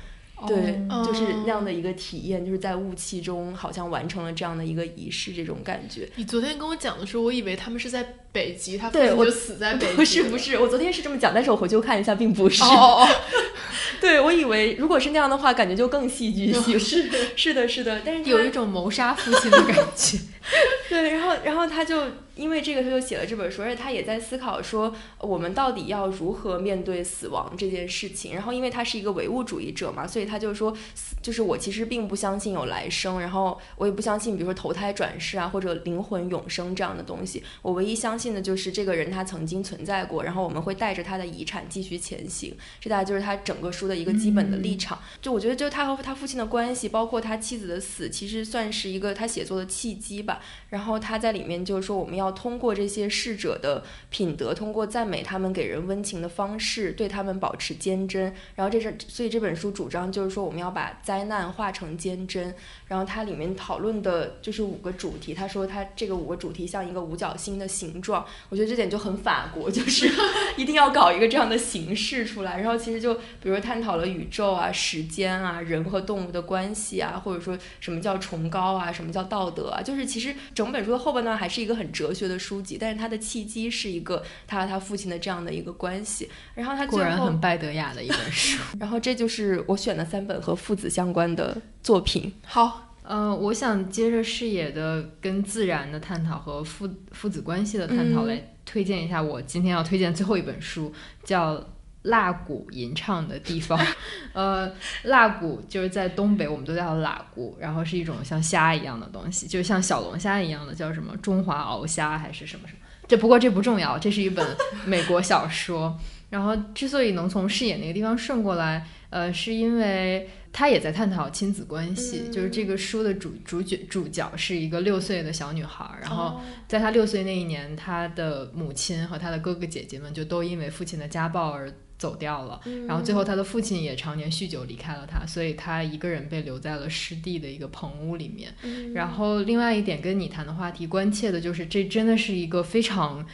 [0.47, 6.09] 对，就是那样的一个体验，就是在雾气中，好像完成了这样的一个仪式，这种感觉。
[6.17, 9.95] 你昨天跟我讲的时候，我以为他们是在北极，他对我就死在北极。
[9.95, 12.63] 不是不是，我昨天是这么讲，但是我回去看一下，并不是。
[12.63, 13.09] 哦哦哦，
[14.01, 16.79] 对我以为如果是那样的话，感觉就更戏剧性。
[16.79, 20.19] 是 是的是的，但是有一种谋杀父亲的感觉。
[21.03, 22.03] 对，然后然后他就。
[22.37, 28.35] 因为这个，他就写了这本书，而且他也在思考说，我们到底要如何面对死亡这件事情。
[28.35, 30.77] 然后，因为他是一个唯物主义者嘛，所以他就说，
[31.23, 37.43] 就是我其实并不相信有来生，然后我也不相信，比如说投胎转世啊，或者灵魂永生这样的东西。
[37.63, 42.55] 我唯一相信的就是这个人他曾经存在过，然后我们会带着他的遗产继续前行。
[42.79, 44.99] 这大概就是他整个书的一个基本的立场。
[45.23, 50.43] 就我觉得，就他和他父亲的关系，包括他妻子的死，其实算是一个他写作的契机吧。
[50.69, 58.33] 然然后他在里面就是说，我们要通过这些逝者的品德，通过赞美他们给人温情的方式，对他们保持坚贞。
[58.55, 62.55] 然后这是所以这本书主张就是说，我们要把灾难化成坚贞。
[62.89, 70.09] 然后它里面讨论的就是五个主题，他说他这个五个主题像一个五角星的形状，我觉得这点就很法国，就是
[70.57, 72.61] 一定要搞一个这样的形式出来。
[72.61, 86.31] 然后其实就比如探讨了宇宙啊、时间啊、人和动物的关系啊，或者说什么叫崇高啊、什么叫道德啊，就是其实整本书的后半段还是一个很哲学的书籍，但是它的契机是一个他和他父亲的这样的一个关系。
[86.55, 88.63] 然后他果然很拜德雅的一本书。
[88.79, 92.33] 然后这就是我选的三本和父子相关的作品。
[92.45, 92.86] 好。
[93.07, 100.93] 呃，我想接着视野的跟自然的探讨和父父子关系的探讨来推荐一下我今天要推荐最后一本书，
[101.23, 101.55] 叫
[102.03, 103.79] 《蜡鼓吟唱的地方》。
[104.35, 104.73] 呃，
[105.05, 112.81] 蜡鼓就是在东北我们都叫蜡鼓，然后是一种像虾一样的东西，就像小龙虾一样的，叫什么中华鳌虾还是什么什么？
[113.07, 114.45] 这不过这不重要，这是一本
[114.85, 115.97] 美国小说。
[116.29, 120.29] 然后之所以能从视野那个地方顺过来，呃，是因为。
[120.57, 138.55] 他也在探讨亲子关系，就是这个书的主主角主角是一个六岁的小女孩，然后在她六岁那一年，她的母亲和她的哥哥姐姐们就都因为父亲的家暴而走掉了，然后最后她的父亲也常年酗酒离开了她，所以她一个人被留在了湿地的一个棚屋里面。
[138.95, 143.27] 然后另外一点跟你谈的话题关切的就是，这真的是一个非常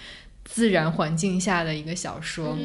[0.45, 2.59] 自然环境下的一个小说。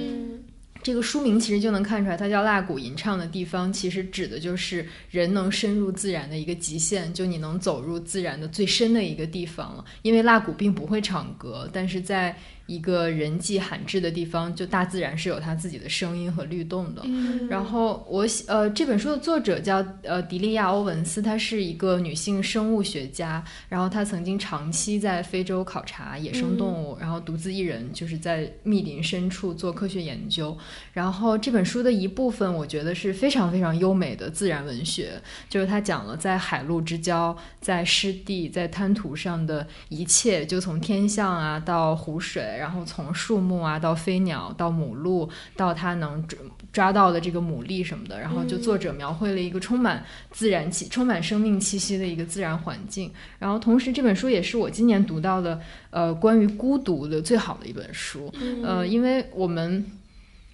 [0.83, 9.83] 这个书名其实就能看出来，它叫蜡谷吟唱的地方，其实指的就是人能深入自然的一个极限，就你能走入自然的最深的一个地方了。
[10.01, 12.37] 因为蜡谷并不会唱歌，但是在
[12.67, 17.03] 一个人迹罕至的地方，就大自然是有它自己的声音和律动的。
[17.49, 30.55] 然后我呃这本书的作者叫呃迪利亚·欧文斯，她是一个女性生物学家，然后她曾经长期在非洲考察野生动物，然后独自一人就是在密林深处做科学研究。
[30.91, 35.13] 然后这本书的一部分，我觉得是非常非常优美的自然文学，
[35.49, 42.56] 就是他讲了在海陆之交、在湿地、在滩涂上的一切，就从天象啊到湖水。
[42.57, 46.39] 然后从树木啊到飞鸟到母鹿到它能抓
[46.73, 53.11] 抓到的这个牡蛎什么的，然后就作者描绘了一个充满自然气、充满生命气息的一个自然环境。
[53.39, 58.33] 然后同时这本书也是我今年读到的呃关于孤独的最好的一本书。
[58.63, 59.85] 呃，因为我们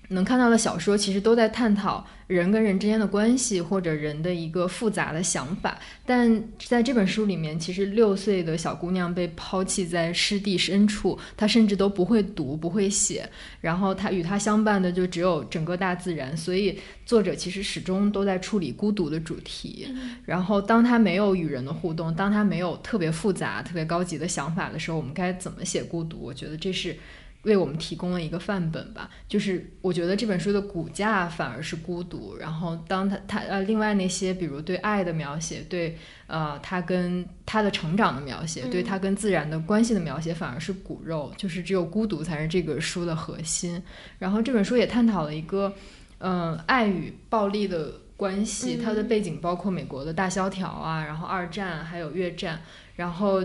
[0.10, 2.06] 能看到的小说其实都在探讨。
[2.28, 13.30] 人跟人之间的关系，或者人的一个复杂的想法，但在这本书里面，其实六岁的小姑娘被抛弃在湿地深处，她甚至都不会读，不会写，
[13.60, 19.94] 然后她与她相伴的就只有整个大自然，所以作者其实始终都在处理孤独的主题。
[20.26, 26.18] 然后，当她没有与人的互动，当她没有特别复杂、特别高级的想法的时候，我们该怎么写孤独？
[26.20, 26.96] 我觉得这是。
[27.44, 43.84] 为我们提供了一个范本吧，就是我觉得这本书的骨架反而是孤独，然后当他他呃另外那些比如对爱的描写，对呃他跟他的成长的描写，对他跟自然的关系的描写反而是骨肉，就是只有孤独才是这个书的核心。
[44.20, 45.74] 然后这本书也探讨了一个
[46.20, 52.62] 嗯爱与暴力的关系，它的背景包括美国的大萧条啊，然后二战还有越战，
[52.96, 53.44] 然后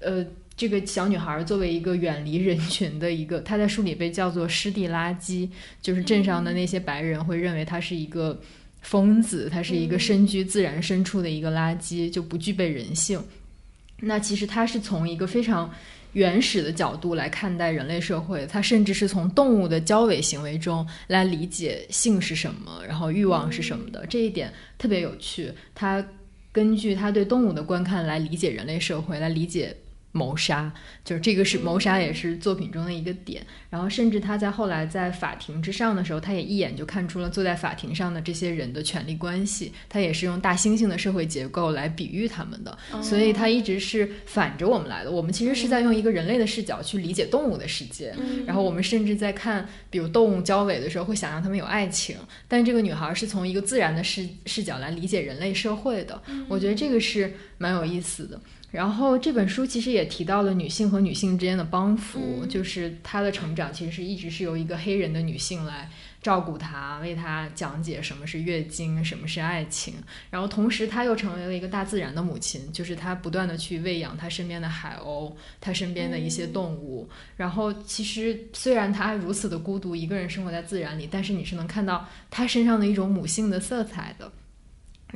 [0.00, 0.26] 呃。
[0.56, 5.48] 这个小女孩作为一个远离人群的一个，她在书里被叫做“湿地垃圾”，
[5.82, 8.40] 就是镇上的那些白人会认为她是一个
[8.80, 13.22] 疯子，她是一个身居自然深处的一个垃圾，就不具备人性。
[14.00, 15.70] 那其实她是从一个非常
[16.14, 24.06] 原始的角度来看待人类社会，她甚至是从动物的交尾行为中来理解性是什么，然后欲望是什么的。
[24.06, 25.52] 这一点特别有趣。
[25.74, 26.02] 她
[26.50, 29.76] 根据她对动物的观看来理解人类社会，来理解。
[30.16, 30.72] 谋杀
[31.04, 33.46] 就是这个是谋杀，也是作品中的一个点。
[33.68, 39.72] 然后，甚至他在后来在法庭之上的时候，他也一眼就看出了坐在法庭上的这些人的权利关系。
[39.88, 45.10] 他也是用大猩猩的社会结构来比喻他们的，所以他一直是反着我们来的。
[45.10, 48.14] 我们其实是在用一个人类的视角去理解动物的世界。
[48.46, 52.16] 然后，我们甚至在看比如动物交尾的时候，会想象他们有爱情。
[52.48, 56.20] 但这个女孩是从一个自然的视视角来理解人类社会的。
[56.48, 58.40] 我觉得这个是蛮有意思的。
[58.76, 65.88] 然后这本书其实也提到了女性和女性之间的帮扶，就是她的成长其实是一直是由一个黑人的女性来
[66.20, 69.94] 照顾她，为她讲解什么是月经，什么是爱情。
[70.28, 77.08] 然后同时她又成为了一个大自然的母亲，就是她不断的去喂养她身边的海鸥，她身边的一些动物。
[77.38, 84.30] 然后其实虽然她如此的孤独，一个人生活在自然里，但是你是能看到她身上的一种母性的色彩的。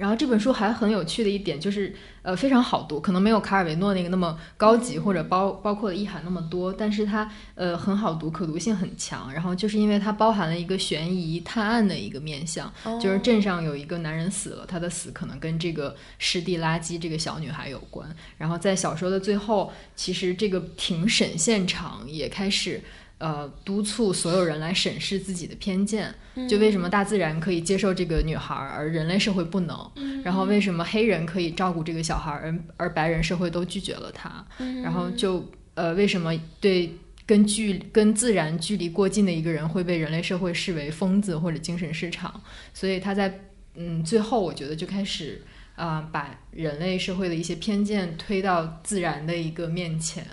[0.01, 9.31] 然后这本书还很有趣的一点就是，呃，非常好读，可能没有卡尔维诺那个那么高级或者包包括的意涵那么多，但是它呃很好读，可读性很强。
[9.31, 18.09] 然后就是因为它包含了一个悬疑探案的一个面向，就是镇上有一个男人死了，他的死可能跟这个湿地垃圾这个小女孩有关。
[18.39, 22.83] 然后在小说的最后，其实这个庭审现场也开始。
[23.21, 26.13] 呃，督促所有人来审视自己的偏见，
[26.49, 29.79] 就为什么大自然可以接受这个女孩，而人类社会不能？
[30.25, 34.43] 然后为什么黑人可以照顾这个小孩，而而白人社会都拒绝了他？
[34.83, 42.43] 然后就呃，为什么对跟距跟自然距离过近的一个人会被人类社会视为疯子或者精神失常？
[42.73, 43.39] 所以他在
[43.75, 45.43] 嗯最后，我觉得就开始。
[45.81, 50.27] 啊，把人类社会的一些偏见推到自然的一个面前，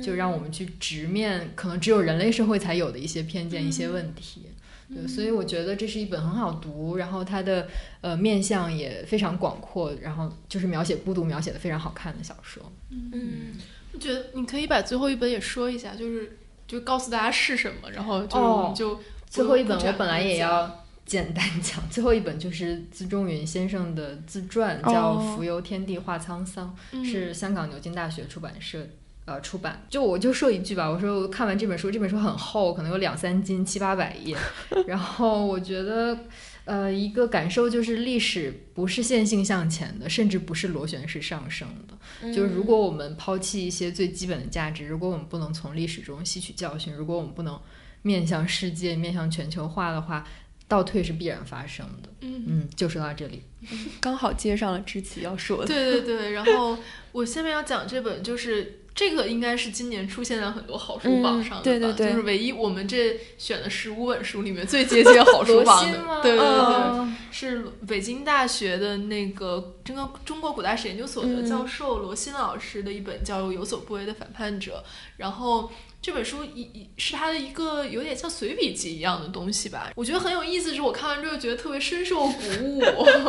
[0.00, 4.46] 就让我们去直面可能只有人类社会才有的一些偏见、一些问题。
[4.94, 7.66] 对，所以我觉得这是一本很好读，然后它的
[8.00, 12.62] 呃面相也非常广阔，然后就是描写孤独描写的非常好看的小说。
[12.90, 13.54] 嗯，
[13.92, 16.38] 我觉得你可以把最后一本也说一下，就是
[16.68, 20.78] 就告诉大家是什么，然后就就最后一本我本来也要。
[21.12, 26.74] 简单讲，最后一本就是资中云先生的自传，叫《浮游天地话沧桑》，
[27.04, 28.88] 是香港牛津大学出版社
[29.26, 29.84] 呃出版。
[29.90, 34.34] 就我就说一句吧，我说我看完这本书，这本书很厚，可能有两三斤，七八百页。
[34.88, 36.18] 然后我觉得，
[36.64, 42.32] 呃，一个感受就是历史不是线性向前的，甚至不是螺旋式上升的。
[42.32, 47.60] 就是如果我们抛弃一些最基本的价值，如果我们不能从历史中吸取教训，如果我们不能
[48.00, 50.26] 面向世界、面向全球化的话。
[50.72, 52.44] 倒退是必然发生的，嗯。
[52.48, 53.42] 嗯，就说到这里，
[54.00, 56.32] 刚好接上了知棋要说的， 对对对。
[56.32, 56.78] 然后
[57.12, 74.82] 我下面要讲这本，就是这个应该是今年出现在很多好书榜上的，对对对，就是唯一我们这选的十五本书里面最接近好书榜的，对对对，是北京大学的那个这个中国古代史研究所的教授罗新老师的一本叫《有所不为的反叛者》，
[75.18, 75.70] 然后。
[76.02, 80.74] 这本书一一是他的一个有点像随笔集一样的东西吧，我觉得很有意思。
[80.74, 82.80] 是我看完之后觉得特别深受鼓舞，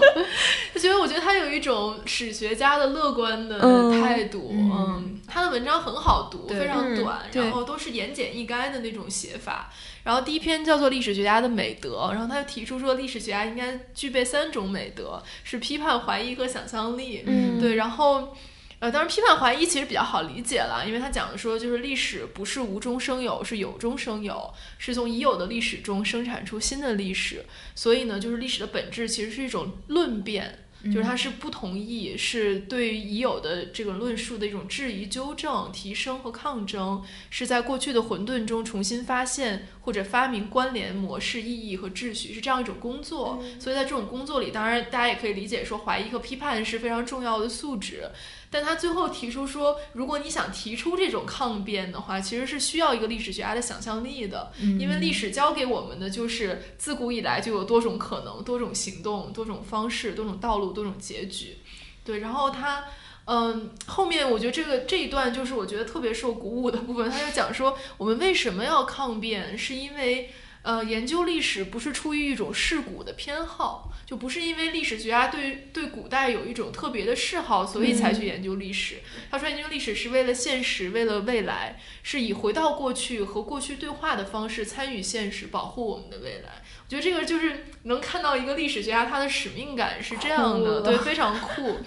[0.73, 3.59] 就觉得我觉得他有一种史学家的乐观的
[4.01, 4.49] 态度。
[4.51, 9.71] 嗯，他的文章很好读，非常短，然后都是言简意赅的那种写法。
[10.03, 17.23] 然后第一篇叫做《历史学家的美德》，然后他就提出说，历史学家应该具备三种美德，是批判、怀疑和想象力。
[17.27, 18.35] 嗯，对，然后。
[18.79, 27.45] 呃，当然，批判怀疑其实比较好理解了，因为他讲的说，就是历史不是无中生有，是有中生有，是从已有的历史中生产出新的历史。
[27.75, 30.59] 所以呢，就是历史的本质其实是一种论辩。
[30.87, 43.41] 就是它是不同意，是对已有的这个论述的一种质疑、纠正、提升和抗争，是在过去的混沌中重新发现或者发明关联模式、意义和秩序，是这样一种工作。
[43.57, 48.09] 所以在这种工作里，当然大家也可以理解说，怀疑和批判是非常重要的素质。
[48.53, 61.57] 但他最后提出说，如果你想提出这种抗辩的话，其实是需要一个历史学家的想象力的，因为历史教给我们的就是自古以来就有多种可能、多种行动、多种方式、多种道路、多种结局。
[62.03, 62.83] 对，然后他，
[63.25, 70.29] 嗯，后面我觉得这个这一段就是我觉得特别受鼓舞的部分，他就讲说，我们为什么要抗辩，是因为。
[70.63, 78.97] 呃，研究历史不是出于一种世故的偏好，就不是因为历史学家对对古代有一种特别的嗜好，所以才去研究历史。
[79.31, 86.61] 他说，研究历史是为了现实，为了未来，是以回到过去和过去对话的方式参与现实，保护我们的未来。
[86.85, 91.77] 我觉得这个就是能看到一个历史学家他的使命感是这样的，对，非常酷。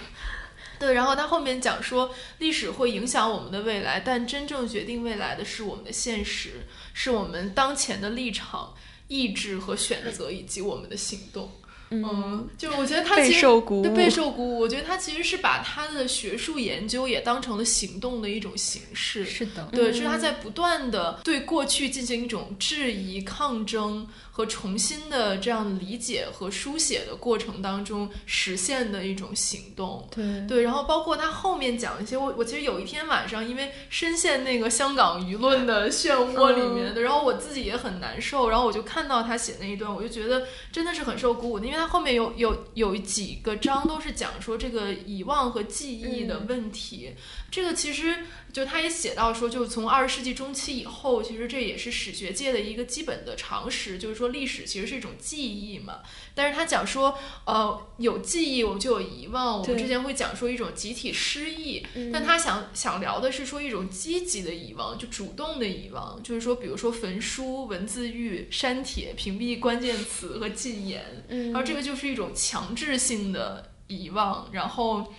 [0.78, 8.74] 对，然后他后面讲说，历史会影响我们的未来，但真正决定未来的是我们的现实，是我们当前的立场、
[9.08, 11.50] 意志和选择，以及我们的行动。
[11.90, 14.58] 嗯，就我觉得他其实备受鼓舞。
[14.58, 19.24] 我觉得他其实是把他的学术研究也当成了行动的一种形式。
[19.24, 24.06] 是的，对，就是他在不断的对过去进行一种质疑、抗争。
[24.36, 30.46] 和重新的这样理解和书写的过程当中实现的一种行动，对。
[30.46, 47.14] 对，然后包括他后面讲一些，我我其实有一天晚上，因为深陷那个香港舆论的漩涡里面的，然后我自己也很难受，然后我就看到他写那一段，我就觉得真的是很受鼓舞的，因为他后面有有有几个章都是讲说这个遗忘和记忆的问题，
[47.56, 48.16] 这个其实。
[48.56, 56.00] 就他也写到说，就是从二十世纪中期以后，其实这也是史学界的一个基本的常识，就是说历史其实是一种记忆嘛。
[56.34, 61.86] 但是他讲说，呃，有记忆我们就有遗忘，我们之前会讲说一种集体失忆。
[62.10, 73.72] 但他想想聊的是说一种积极的遗忘，就主动的遗忘，就是说比如说焚书、文字狱、删帖、屏蔽关键词和禁言，然后这个就是一种强制性的。
[73.88, 75.12] 遗忘，然后。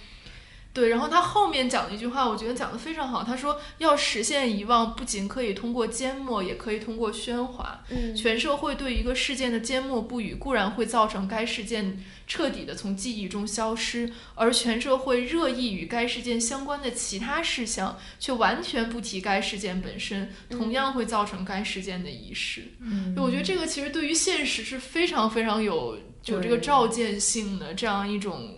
[0.78, 3.24] 对，然后他后面讲的一句话，我觉得讲的非常好。
[3.24, 7.84] 他说，要实现遗忘，不仅可以通过缄默，也可以通过喧哗。
[7.90, 22.62] 嗯，全社会对一个事件的缄默不语，固然会造成该事件彻底的从记忆中消失；而全社会热议与该事件相关的其他事项，却完全不提该事件本身，同样会造成该事件的遗失。
[22.82, 28.54] 嗯，我觉得这个其实对于现实是非常非常有有这个照见性的这样一种。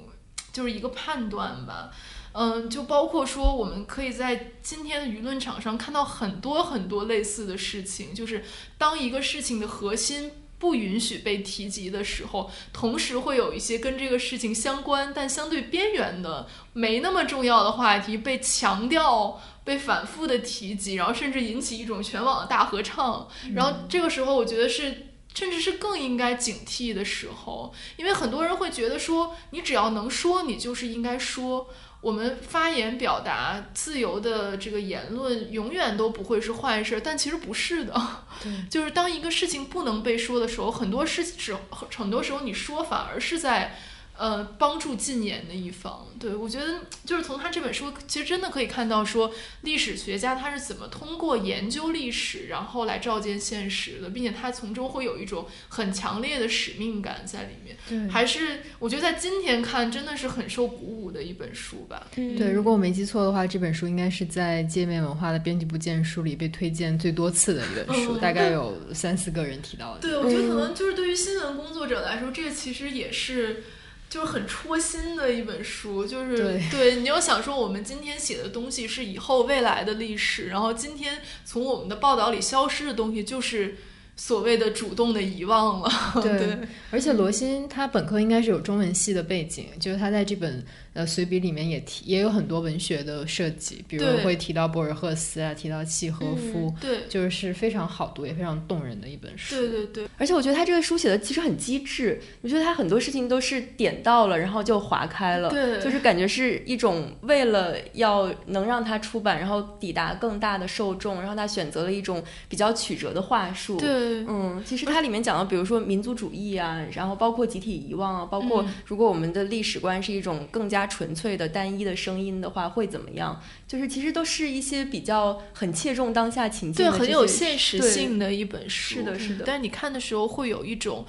[0.59, 1.89] 就是一个判断吧，
[2.33, 8.43] 嗯，就包括说，我们可以在今天的舆论场上看到很多很多类似的事情，就是
[8.77, 23.29] 当一个事情的核心不允许被提及的时候，同时会有一些跟这个事情相关但相对边缘的、没那么重要的话题被强调、被反复的提及，然后甚至引起一种全网的大合唱。
[23.55, 25.05] 然后这个时候，我觉得是。
[25.39, 31.69] 甚至是更应该警惕的时候，因为很多人会觉得说，你只要能说，你就是应该说。
[32.01, 37.93] 我们发言表达自由的这个言论，永远都不会是坏事，但其实不是的。
[38.41, 43.77] 对， 就是当一个事情不能被说的时候，很多事时很多时候你说反而是在。
[44.19, 49.31] 呃，帮助禁言的一方，对我觉得就是从他这本书，其实真的可以看到说，
[49.61, 57.77] 历史学家他是怎么通过研究历史，然后来照见现实的，并且他从中会有一种很强烈的使命感在里面。
[57.87, 62.05] 对，还是我觉得在今天看，真的是很受鼓舞的一本书吧。
[62.13, 70.01] 对，如果我没记错的话，这本书应该是在界面文化的编辑部荐书里被推荐最多次的一本书，大概有三四个人提到的。
[70.01, 73.63] 对，我觉得可能就是对于新闻工作者来说，这个其实也是。
[74.09, 83.77] 就是很戳心的一本书，就是对你要想说，我们今天写的东西是以后未来的历史，然后今天从我们的报道里消失的东西，就是
[84.15, 85.91] 所谓的主动的遗忘了。
[86.23, 86.57] 对，
[86.91, 90.65] 而且罗欣他本科应该是有中文系的背景，就是他在这本。
[90.99, 99.55] 呃，随笔里面也提，也有很多文学的设计，比如会提到博尔赫斯啊，提到契诃夫，对，就是非常好读也非常动人的一本书。
[99.55, 113.79] 对对对，而且我觉得他这个书写的其实很机智，我觉得他很多事情都是点到了，然后就划开了，对，就是感觉是一种为了要能让他出版，然后抵达更大的受众，然后他选择了一种比较曲折的话术。
[113.79, 120.88] 对，嗯，其实它里面讲的，比如说民族主义啊，然后包括集体遗忘啊，包括如果我们的历史观是一种更加。
[120.89, 123.41] 纯粹的单一的声音的话会怎么样？
[123.67, 128.95] 就是其实都是一些比较很切中当下情境，对，很有现实性的一本书。
[128.95, 129.43] 是的，是的。
[129.45, 131.05] 但是你看的时候会有一种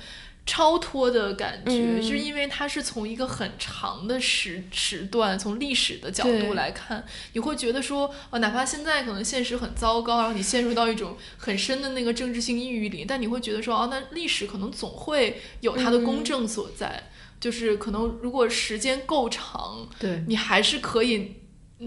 [0.51, 7.05] 超脱的感觉，就是因为它是从一个很长的时时段，从历史的角度来看，
[7.35, 17.05] 你会觉得说，哦，哪怕现在可能现实很糟糕，然后你陷入到一种很深的那个政治性抑郁里，但你会觉得说，哦，那历史可能总会有它的公正所在。
[17.39, 21.37] 就是可能，如果时间够长，对你还是可以。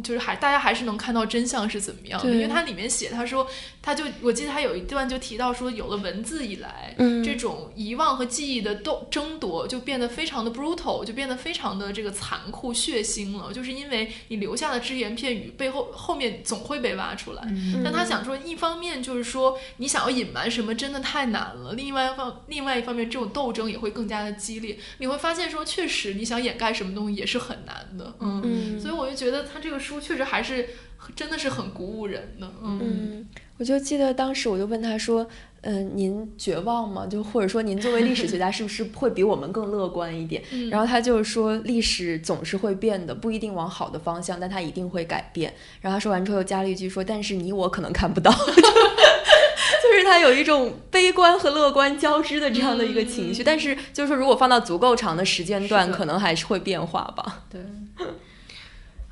[0.02, 3.48] 就是还大家还是能看到真相是怎么样的，因为它里面写，他说，
[3.80, 17.44] 他就我记得他有一段就提到说，有了文字以来，这种遗忘和记忆的斗争夺就变得非常的 brutal，就变得非常的这个残酷血腥了，就是因为你留下的只言片语背后后面总会被挖出来。
[17.84, 24.76] 但他想说，一方面就是说你想要隐瞒什么真的太难了，另外一方另外一方面这种斗争也会更加的激烈。
[24.98, 29.82] 你会发现说，确实你想掩盖什么东西也是很难的，嗯，所以我就觉得他这个。
[29.84, 30.69] 书确实还是
[31.15, 33.27] 真的是很鼓舞人的，嗯，
[33.57, 35.27] 我就记得当时我就问他说，
[35.61, 37.05] 嗯，您绝望吗？
[37.05, 40.41] 就或者说您作为历史学家是不是会比我们更乐观一点？
[40.72, 45.53] 然后他就说，历史总是会变的，不一定往好的方向，但它一定会改变。
[45.81, 48.31] 然后他说完之后又加了一句说，但是你我可能看不到，
[49.84, 53.43] 就是他有一种悲观和乐观交织的这样的一个情绪。
[53.43, 57.43] 但是就是说，如果放到足够长的时间段，可能还是会变化吧。
[57.49, 57.61] 对。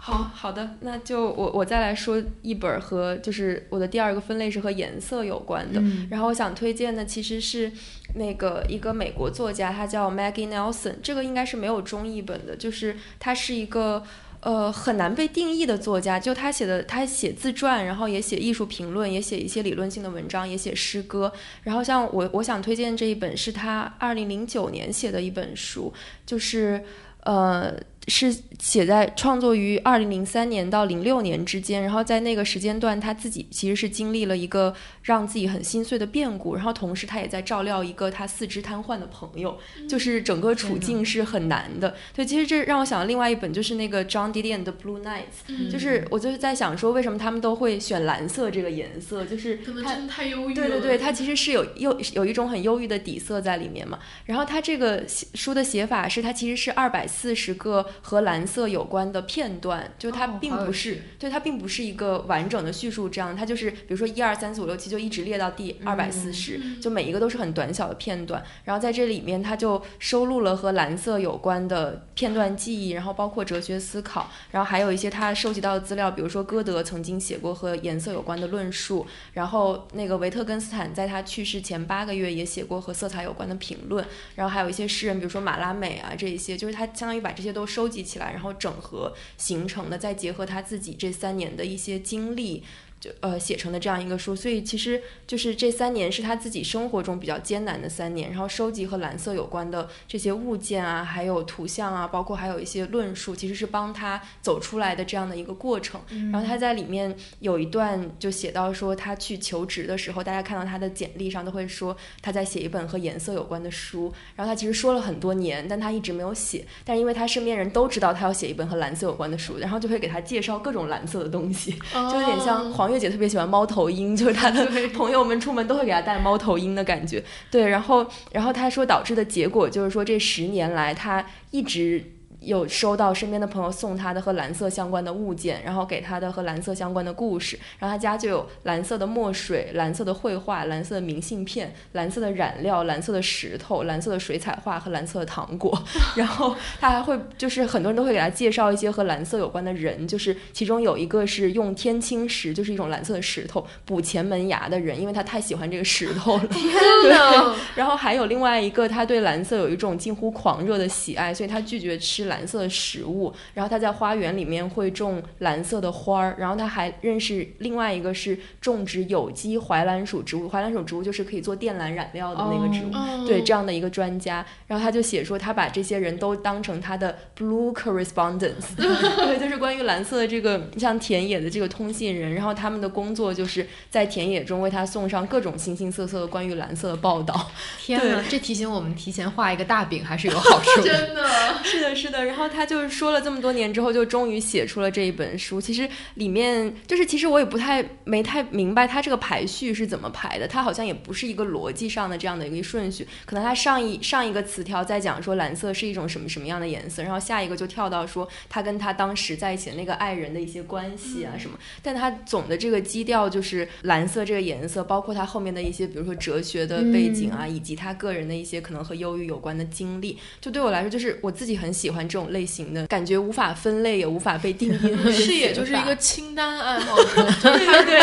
[0.03, 5.79] 好好的，那就我我再来说一本和就是我的第二个分类是和颜色有关的。
[6.09, 7.71] 然后我想推荐的其实是
[8.15, 14.03] 那个一个美国作家，他叫 Maggie Nelson，这个应该是没有中译本的，就是他是一个
[14.39, 16.19] 呃很难被定义的作家。
[16.19, 21.31] 就他写的，他写自传，然后也写艺术评论，也写一些理论性的文章，也写诗歌。
[21.61, 25.93] 然后像我我想推荐这一本是他二零零九年写的一本书，
[26.25, 26.83] 就是
[27.19, 27.71] 呃。
[28.07, 34.73] 是写在创作于二零零三年到零六年之间，然后在那个时间段，他自己其实是经历了一个
[35.03, 39.55] 让自己很心碎的变故，然后同时他也在照料一个他四肢瘫痪的朋友，
[39.87, 41.95] 就是整个处境是很难的。
[42.13, 49.25] 对，其实这让我想到另外一本，就是那个 John Didion 的 Blue Nights，就是我就是在想说，为什么他们都会选蓝色这个颜色？
[49.25, 50.55] 就是可能真的太忧郁了。
[50.55, 53.99] 对对对，它其实是有忧有一种很忧郁的底色在里面嘛。
[54.25, 55.05] 然后他这个
[55.35, 57.85] 书的写法是，它其实是二百四十个。
[58.01, 84.05] 和蓝色有关的片段，就它并不是，对它并不是一个完整的叙述，这样它就是比如说一二三四五六七就一直列到第二百四十，就每一个都是很短小的片段，然后在这里面它就收录了和蓝色有关的片段记忆，然后包括哲学思考，然后还有一些他收集到的资料，比如说歌德曾经写过和颜色有关的论述，然后那个维特根斯坦在他去世前八个月也写过和色彩有关的评论，
[84.35, 92.63] 然后还有一些诗人，比如说马拉美啊这一些，就是他相当于把这些都收收集起来，然后整合形成的，再结合他自己这三年的一些经历。
[93.01, 105.99] 就呃写成的这样一个书，所以其实就是这三年是他自己生活中比较艰难的三年，然后收集和蓝色有关的这些物件啊，还有图像啊，包括还有一些论述，其实是帮他走出来的这样的一个过程。
[106.31, 121.71] 然后他在里面有一段就写到说，他去求职的时候，大家看到他的简历上都会说他在写一本和颜色有关的书，然后他其实说了很多年，但他一直没有写，但是因为他身边人都知道他要写一本和蓝色有关的书，然后就会给他介绍各种蓝色的东西，
[122.11, 122.90] 就有点像黄。
[122.93, 124.65] 月姐特别喜欢猫头鹰，就是她的
[124.95, 127.23] 朋友们出门都会给她带猫头鹰的感觉。
[127.49, 132.03] 对，然后，然后她说导致的结果就是说，这十年来她一直。
[132.41, 145.79] 有收到身边的朋友送他的和蓝色相关的物件，然后给他的和蓝色相关的故事，然后他家就有蓝色的墨水、蓝色的绘画、蓝色的明信片、蓝色的染料、蓝色的石头、蓝色的水彩画和蓝色的糖果。
[146.15, 156.47] 然后他还会就是很多人都会给他介绍一些和蓝色有关的人，就是其中有一个是用天青石，就是一种蓝色的石头补前门牙的人，因为他太喜欢这个石头了。
[156.47, 156.73] 天
[157.11, 157.55] 哪！
[157.75, 162.30] 然后还有另外一个，他对蓝色有一种近乎狂热的喜爱，所以他拒绝吃。
[162.31, 187.51] 蓝色的食物，然后他在花园里面会种蓝色的花儿，然后他还认识另外一个是种植有机怀蓝属植物，怀蓝属植物就是可以做靛蓝染料的那个植物，对这样的一个专家，然后他就写说他把这些人都当成他的 blue correspondence， 对，就是关于蓝色的这个像田野的这个通信人，然后他们的工作就是在田野中为他送上各种形形色色的关于蓝色的报道。
[187.79, 191.23] 天哪，这提醒我们提前画一个大饼还是有好处， 真的。
[191.63, 192.20] 是的，是的。
[192.23, 195.59] 然后他就是说了这么多年之后，就终于写出了这一本书。
[195.59, 200.47] 其实里面就是，其实我也不太没太明白他这个排序是怎么排的。
[200.47, 203.07] 他好像也不是一个逻辑上的这样的一个顺序。
[203.25, 211.57] 可能他上一上一个词条在讲说蓝色是一种什么什么样的颜色，然后下一个就跳到说他跟他当时在一起的那个爱人的一些关系啊什么。
[211.81, 220.17] 但他总的这个基调就是蓝色这个颜色，包括他后面的一些，比如说哲学的背景啊，以及他个人的一些可能和忧郁有关的经历。
[220.39, 222.01] 就对我来说，就是我自己很喜欢。
[222.11, 224.95] 这种类型的感觉无法分类，也无法被定义。
[225.13, 227.99] 视野就是一个清单爱好者，对 对。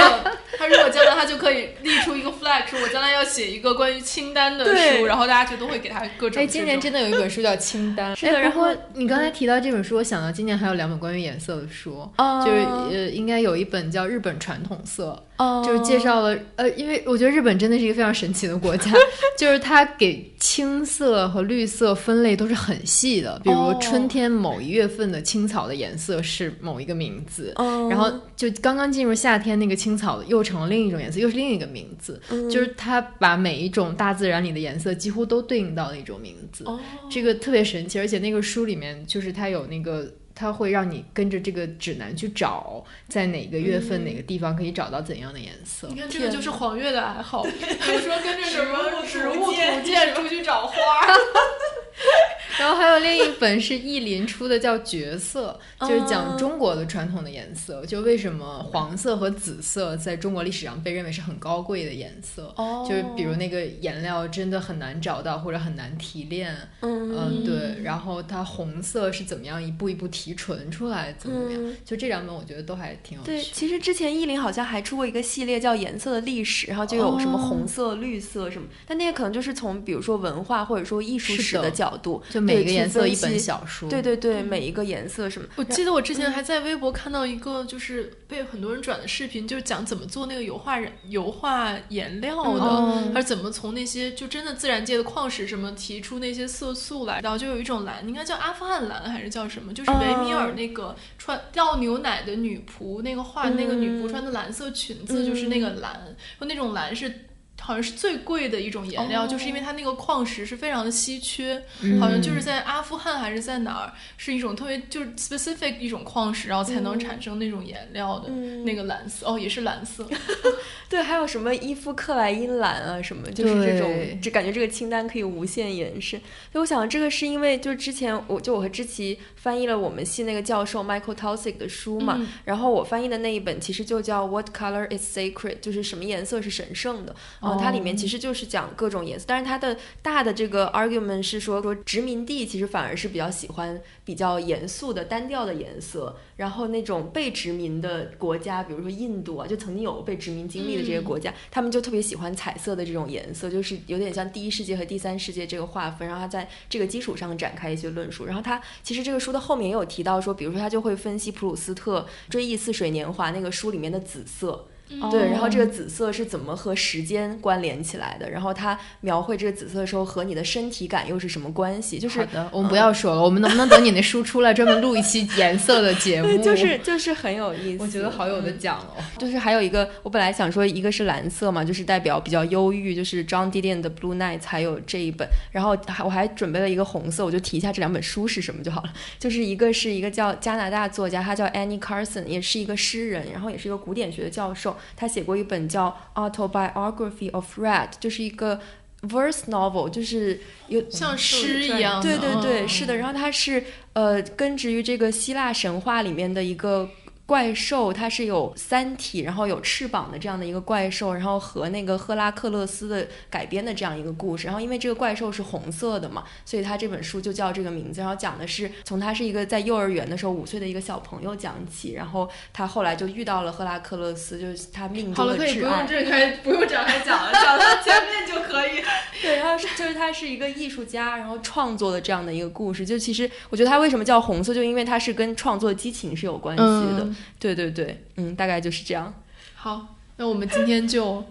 [0.57, 6.43] 他如果将来他就可以立出一个 flag，说我将来要写一个关于清单的书，然后大家就都会给他各种。
[6.43, 8.13] 哎，今年真的有一本书叫《清单》。
[8.19, 12.11] 是的，然后你刚才提到这本书，我想到今年还有两本关于颜色的书，
[12.45, 12.59] 就是
[12.91, 15.23] 呃，应该有一本叫《日本传统色》。
[15.65, 18.91] 就是介绍了，呃，因为我觉得日本真的是一个非常神奇的国家，
[19.39, 27.55] 就是它给青色和绿色分类都是很细的，比如春天某一月份的青草的颜色是某一个名字，
[27.89, 32.21] 然后就刚刚进入夏天那个青草又成了另一种颜色，又是另一个名字，
[32.51, 36.65] 就是它把每一种大自然里的颜色几乎都对应到了一种名字，
[37.09, 40.11] 这个特别神奇，而且那个书里面就是它有那个。
[40.39, 45.89] 它会让你跟着这个指南去找，在哪个月份、哪个地方可以找到怎样的颜色。
[45.89, 50.75] 你看，这个就是黄月的爱好， 比如说跟着什么植物图鉴出去找花。
[52.59, 55.59] 然后还有另一本是意林出的，叫《角色》，
[55.89, 62.53] 就是讲中国的传统的颜色，就为什么黄色和紫色在中国历史上被认为是很高贵的颜色。
[62.57, 66.57] 哦，就是比如那个颜料真的很难找到或者很难提炼。
[66.81, 67.83] 嗯，对。
[67.83, 71.77] 然后它红色是怎么样一步一步提纯出来，怎么怎么样？
[71.85, 73.31] 就这两本我觉得都还挺有趣。
[73.31, 82.21] 对，其实之前意林好像还出过一个系列叫《颜色的历史》，然后就有什么红色、绿色什么，但那个可能就是从比如说文化或者说艺术史的角度。
[82.29, 85.47] 就每个颜色一本小书，对对对，每一个颜色什么？
[85.57, 99.73] 我记得我之前还在微博看到一个，就是被很多人转的视频，就是讲怎么做那个油画染、油画颜料的，还是怎么从那些就真的自然界的矿石什么提出那些色素来，然后就有一种蓝，应该叫阿富汗蓝还是叫什么？
[99.73, 107.13] 就是维米尔那个穿倒牛奶的女仆那个画那个女仆穿的蓝色裙子，就是那个蓝，说那种蓝是。
[107.61, 111.63] 好像是最贵的一种颜料，就是因为它那个矿石是非常的稀缺，
[112.01, 118.31] 好像就是在阿富汗还是在哪儿，是一种特别就是 specific 一种矿石，然后才能产生那种颜料的
[118.65, 120.09] 那个蓝色，哦，也是蓝色。
[120.89, 126.19] 对，还有什么伊夫克莱因蓝啊什么，就是这种，就感觉这个清单可以无限延伸。
[126.51, 137.15] 所以我想，这个是因为就是之前我就我和知琪翻译了我们系那个教授 Michael Taussig 的书嘛，然后我翻译的那一本其实就叫 What Color is Sacred，就是什么颜色是神圣的。
[137.53, 146.17] 哦，它里面其实就是讲各种颜色，但是它的大的这个 argument 是说说殖民地其实反而是比较喜欢比较严肃的单调的颜色。
[146.37, 156.07] 然后那种被殖民的国家，比如说印度啊，就曾经有被殖民经历的这些国家，他们就特别喜欢彩色的这种颜色，就是有点像第一世界和第三世界这个划分。
[156.07, 158.25] 然后他在这个基础上展开一些论述。
[158.25, 164.69] 然后他其实这个书的后面也有提到说，比如说他就会分析普鲁斯特《追忆似水年华》那个书里面的紫色。
[165.11, 168.29] 对，然后这个紫色是怎么和时间关联起来的？
[168.31, 171.99] 然后他描绘这个紫色的时候和你的身体感又是什么关系？
[171.99, 176.43] 就是好的，我们不要说了，我们能不能等你那书出来，专门录一期颜色的节 目？
[176.43, 178.97] 就是就是很有意思，我觉得好有的讲哦。
[179.19, 185.29] 就是还有一个，我本来想说一个是蓝色嘛，就是代表比较忧郁，就是 John Didion 的 Blue Nights，还有这一本。
[185.53, 188.93] 然后还我还准备了一个红色，我就提一下这两本书是什么就好了。
[189.19, 195.69] 就是一个是一个叫加拿大作家，他叫 Annie Carson，也是一个诗人，然后也是一个古典学的教授，他写过一本。
[195.69, 198.59] 叫 Autobiography of Red，就是一个
[199.03, 202.01] verse novel，就是有像诗一样。
[202.01, 202.97] 对对对，是的。
[202.97, 206.89] 然后它是呃根植于这个希腊神话里面的一个。
[207.29, 214.47] 怪兽它是有三体，然后有翅膀的这样的一个怪兽，然后和那个赫拉克勒斯的改编的这样一个故事。
[214.47, 218.01] 然后因为这个怪兽是红色的嘛，所以它这本书就叫这个名字。
[218.01, 225.71] 然后讲的是从他是一个在幼儿园的时候五岁的一个小朋友讲起，然后他后来就遇到了赫拉克勒斯，就是他命中的挚爱。
[225.71, 228.83] 好了，可以不用这开，不用展开讲了，讲到前面就可以。
[229.21, 232.87] 对，然后是就是他是一个艺术家，然后创作的这样的一个故事。
[232.87, 237.07] 就其实我觉得他为什么叫红色，就因为他是跟创作激情是有关系的。
[237.39, 239.15] 对对对，嗯，大概就是这样。
[239.55, 241.25] 好，那我们今天就，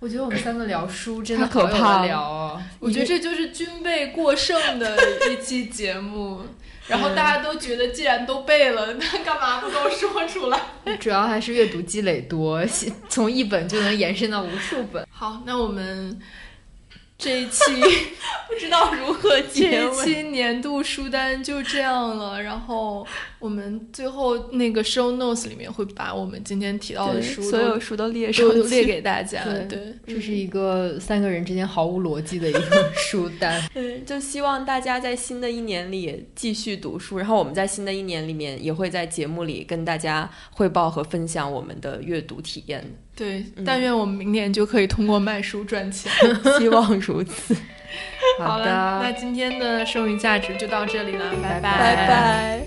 [0.00, 2.62] 我觉得我们三个聊书真的可怕聊哦！
[2.78, 4.96] 我觉得这就是军备过剩的
[5.30, 6.42] 一期节目，
[6.88, 10.60] 然后大家都觉得既然都背了，那干嘛不都说出来？
[11.00, 12.64] 主要还是阅读积累多，
[13.08, 15.06] 从一本就能延伸到无数本。
[15.12, 16.20] 好，那我们。
[17.16, 17.62] 这一期
[18.48, 19.96] 不知道如何结尾。
[19.96, 23.06] 这期年度书单就这样了，然后
[23.44, 29.44] 我们最后那个 show notes 里面会把我们今天提到的书，所有书都列上，都列给大家。
[29.68, 32.60] 对，这是一个三个人之间毫无逻辑的一个
[32.96, 33.62] 书单。
[33.76, 42.82] 嗯，就希望大家在新的一年里继续读书，然后我们在新的一年里面也会在节目里跟大家汇报和分享我们的阅读体验。
[43.14, 46.10] 对，但愿我们明年就可以通过卖书赚钱，
[46.58, 47.54] 希望如此。
[48.38, 52.66] 好的，那今天的剩余价值就到这里了，拜拜，